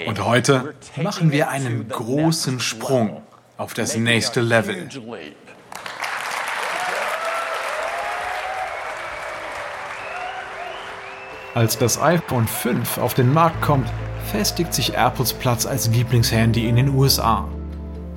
Und 0.06 0.24
heute 0.24 0.72
machen 1.02 1.32
wir 1.32 1.48
einen 1.48 1.88
großen 1.88 2.60
Sprung 2.60 3.22
auf 3.56 3.74
das 3.74 3.96
nächste 3.96 4.40
Level. 4.40 4.88
Als 11.54 11.76
das 11.76 12.00
iPhone 12.00 12.46
5 12.46 12.98
auf 12.98 13.14
den 13.14 13.32
Markt 13.32 13.60
kommt, 13.60 13.88
festigt 14.30 14.72
sich 14.72 14.94
Apples 14.94 15.32
Platz 15.32 15.66
als 15.66 15.88
Lieblingshandy 15.88 16.68
in 16.68 16.76
den 16.76 16.90
USA. 16.90 17.48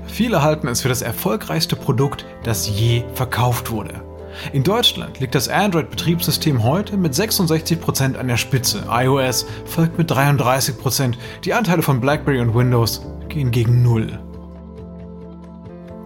Viele 0.06 0.44
halten 0.44 0.68
es 0.68 0.82
für 0.82 0.90
das 0.90 1.02
erfolgreichste 1.02 1.76
Produkt, 1.76 2.24
das 2.44 2.70
je 2.70 3.04
verkauft 3.16 3.72
wurde. 3.72 4.07
In 4.54 4.64
Deutschland 4.64 5.20
liegt 5.20 5.36
das 5.36 5.50
Android-Betriebssystem 5.50 6.64
heute 6.64 6.98
mit 6.98 7.14
66% 7.14 8.16
an 8.16 8.28
der 8.28 8.38
Spitze, 8.38 8.86
iOS 8.90 9.46
folgt 9.66 9.98
mit 9.98 10.12
33%, 10.12 11.16
die 11.44 11.54
Anteile 11.54 11.82
von 11.82 12.00
BlackBerry 12.00 12.40
und 12.40 12.54
Windows 12.54 13.06
gehen 13.30 13.52
gegen 13.52 13.84
Null. 13.84 14.20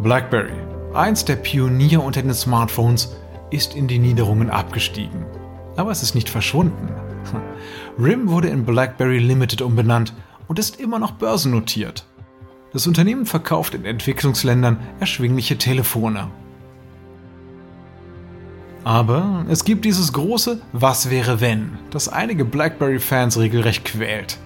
BlackBerry, 0.01 0.53
eins 0.93 1.25
der 1.25 1.35
Pioniere 1.35 2.01
unter 2.01 2.21
den 2.21 2.33
Smartphones, 2.33 3.15
ist 3.51 3.75
in 3.75 3.87
die 3.87 3.99
Niederungen 3.99 4.49
abgestiegen. 4.49 5.25
Aber 5.75 5.91
es 5.91 6.03
ist 6.03 6.15
nicht 6.15 6.29
verschwunden. 6.29 6.89
RIM 7.99 8.29
wurde 8.29 8.47
in 8.47 8.65
BlackBerry 8.65 9.19
Limited 9.19 9.61
umbenannt 9.61 10.13
und 10.47 10.57
ist 10.57 10.79
immer 10.79 10.99
noch 10.99 11.11
börsennotiert. 11.11 12.05
Das 12.73 12.87
Unternehmen 12.87 13.25
verkauft 13.25 13.75
in 13.75 13.85
Entwicklungsländern 13.85 14.79
erschwingliche 14.99 15.57
Telefone 15.57 16.29
aber 18.83 19.45
es 19.49 19.63
gibt 19.63 19.85
dieses 19.85 20.13
große 20.13 20.61
Was 20.73 21.09
wäre 21.09 21.39
wenn, 21.39 21.77
das 21.91 22.09
einige 22.09 22.45
BlackBerry-Fans 22.45 23.37
regelrecht 23.37 23.85
quält. 23.85 24.37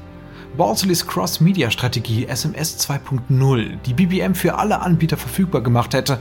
Balsleys 0.57 1.05
Cross-Media-Strategie 1.05 2.27
SMS 2.27 2.79
2.0, 2.87 3.77
die 3.85 3.93
BBM 3.93 4.35
für 4.35 4.57
alle 4.57 4.81
Anbieter 4.81 5.17
verfügbar 5.17 5.61
gemacht 5.61 5.93
hätte, 5.93 6.19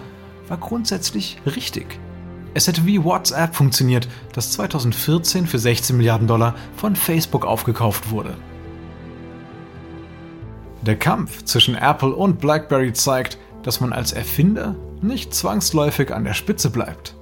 war 0.48 0.56
grundsätzlich 0.56 1.38
richtig. 1.46 1.98
Es 2.52 2.68
hätte 2.68 2.86
wie 2.86 3.02
WhatsApp 3.02 3.54
funktioniert, 3.54 4.08
das 4.32 4.52
2014 4.52 5.46
für 5.46 5.58
16 5.58 5.96
Milliarden 5.96 6.28
Dollar 6.28 6.54
von 6.76 6.94
Facebook 6.94 7.44
aufgekauft 7.44 8.10
wurde. 8.10 8.36
Der 10.82 10.96
Kampf 10.96 11.44
zwischen 11.44 11.74
Apple 11.74 12.14
und 12.14 12.40
BlackBerry 12.40 12.92
zeigt, 12.92 13.38
dass 13.62 13.80
man 13.80 13.92
als 13.92 14.12
Erfinder 14.12 14.76
nicht 15.00 15.34
zwangsläufig 15.34 16.12
an 16.12 16.24
der 16.24 16.34
Spitze 16.34 16.70
bleibt. 16.70 17.16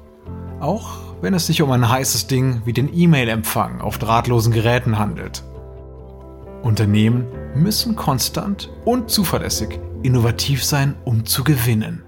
Auch 0.63 1.17
wenn 1.21 1.35
es 1.35 1.49
sich 1.49 1.61
um 1.61 1.73
ein 1.73 1.89
heißes 1.89 2.29
Ding 2.29 2.63
wie 2.65 2.73
den 2.73 2.89
E-Mail-Empfang 2.97 3.81
auf 3.81 3.99
drahtlosen 3.99 4.53
Geräten 4.53 4.97
handelt. 4.97 5.43
Unternehmen 6.63 7.27
müssen 7.57 7.97
konstant 7.97 8.71
und 8.85 9.11
zuverlässig 9.11 9.81
innovativ 10.05 10.65
sein, 10.65 10.95
um 11.05 11.27
zu 11.27 11.43
gewinnen. 11.43 12.05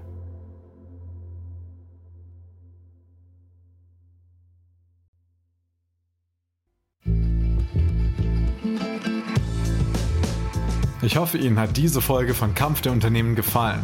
Ich 11.01 11.17
hoffe, 11.17 11.37
Ihnen 11.37 11.59
hat 11.59 11.75
diese 11.75 11.99
Folge 11.99 12.33
von 12.33 12.55
Kampf 12.55 12.79
der 12.79 12.93
Unternehmen 12.93 13.35
gefallen. 13.35 13.83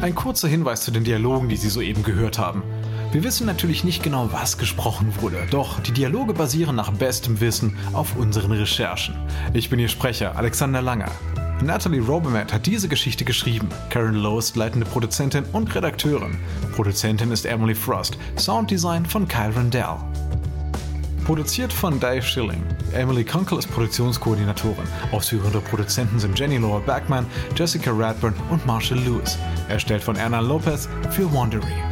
Ein 0.00 0.14
kurzer 0.14 0.48
Hinweis 0.48 0.80
zu 0.80 0.90
den 0.90 1.04
Dialogen, 1.04 1.50
die 1.50 1.56
Sie 1.56 1.68
soeben 1.68 2.02
gehört 2.02 2.38
haben. 2.38 2.62
Wir 3.12 3.24
wissen 3.24 3.44
natürlich 3.44 3.82
nicht 3.82 4.04
genau, 4.04 4.28
was 4.30 4.56
gesprochen 4.56 5.12
wurde, 5.20 5.44
doch 5.50 5.80
die 5.80 5.90
Dialoge 5.90 6.32
basieren 6.32 6.76
nach 6.76 6.92
bestem 6.92 7.40
Wissen 7.40 7.76
auf 7.92 8.14
unseren 8.14 8.52
Recherchen. 8.52 9.16
Ich 9.52 9.68
bin 9.68 9.80
Ihr 9.80 9.88
Sprecher, 9.88 10.36
Alexander 10.36 10.80
Langer. 10.80 11.10
Natalie 11.60 12.00
Robermatt 12.00 12.52
hat 12.52 12.66
diese 12.66 12.86
Geschichte 12.86 13.24
geschrieben. 13.24 13.68
Karen 13.90 14.14
Lowe 14.14 14.38
ist 14.38 14.54
leitende 14.54 14.86
Produzentin 14.86 15.44
und 15.52 15.74
Redakteurin. 15.74 16.38
Produzentin 16.76 17.32
ist 17.32 17.46
Emily 17.46 17.74
Frost. 17.74 18.16
Sounddesign 18.38 19.04
von 19.04 19.26
Kyle 19.26 19.54
Rendell. 19.56 19.96
Produziert 21.24 21.72
von 21.72 21.98
Dave 21.98 22.22
Schilling. 22.22 22.62
Emily 22.92 23.24
Kunkel 23.24 23.58
ist 23.58 23.70
Produktionskoordinatorin. 23.72 24.86
Ausführende 25.10 25.60
Produzenten 25.60 26.20
sind 26.20 26.38
Jenny 26.38 26.58
Laura 26.58 26.78
Backman, 26.78 27.26
Jessica 27.56 27.90
Radburn 27.90 28.34
und 28.50 28.64
Marshall 28.66 29.00
Lewis. 29.00 29.36
Erstellt 29.68 30.02
von 30.02 30.14
Erna 30.14 30.38
Lopez 30.38 30.88
für 31.10 31.30
Wandery. 31.34 31.89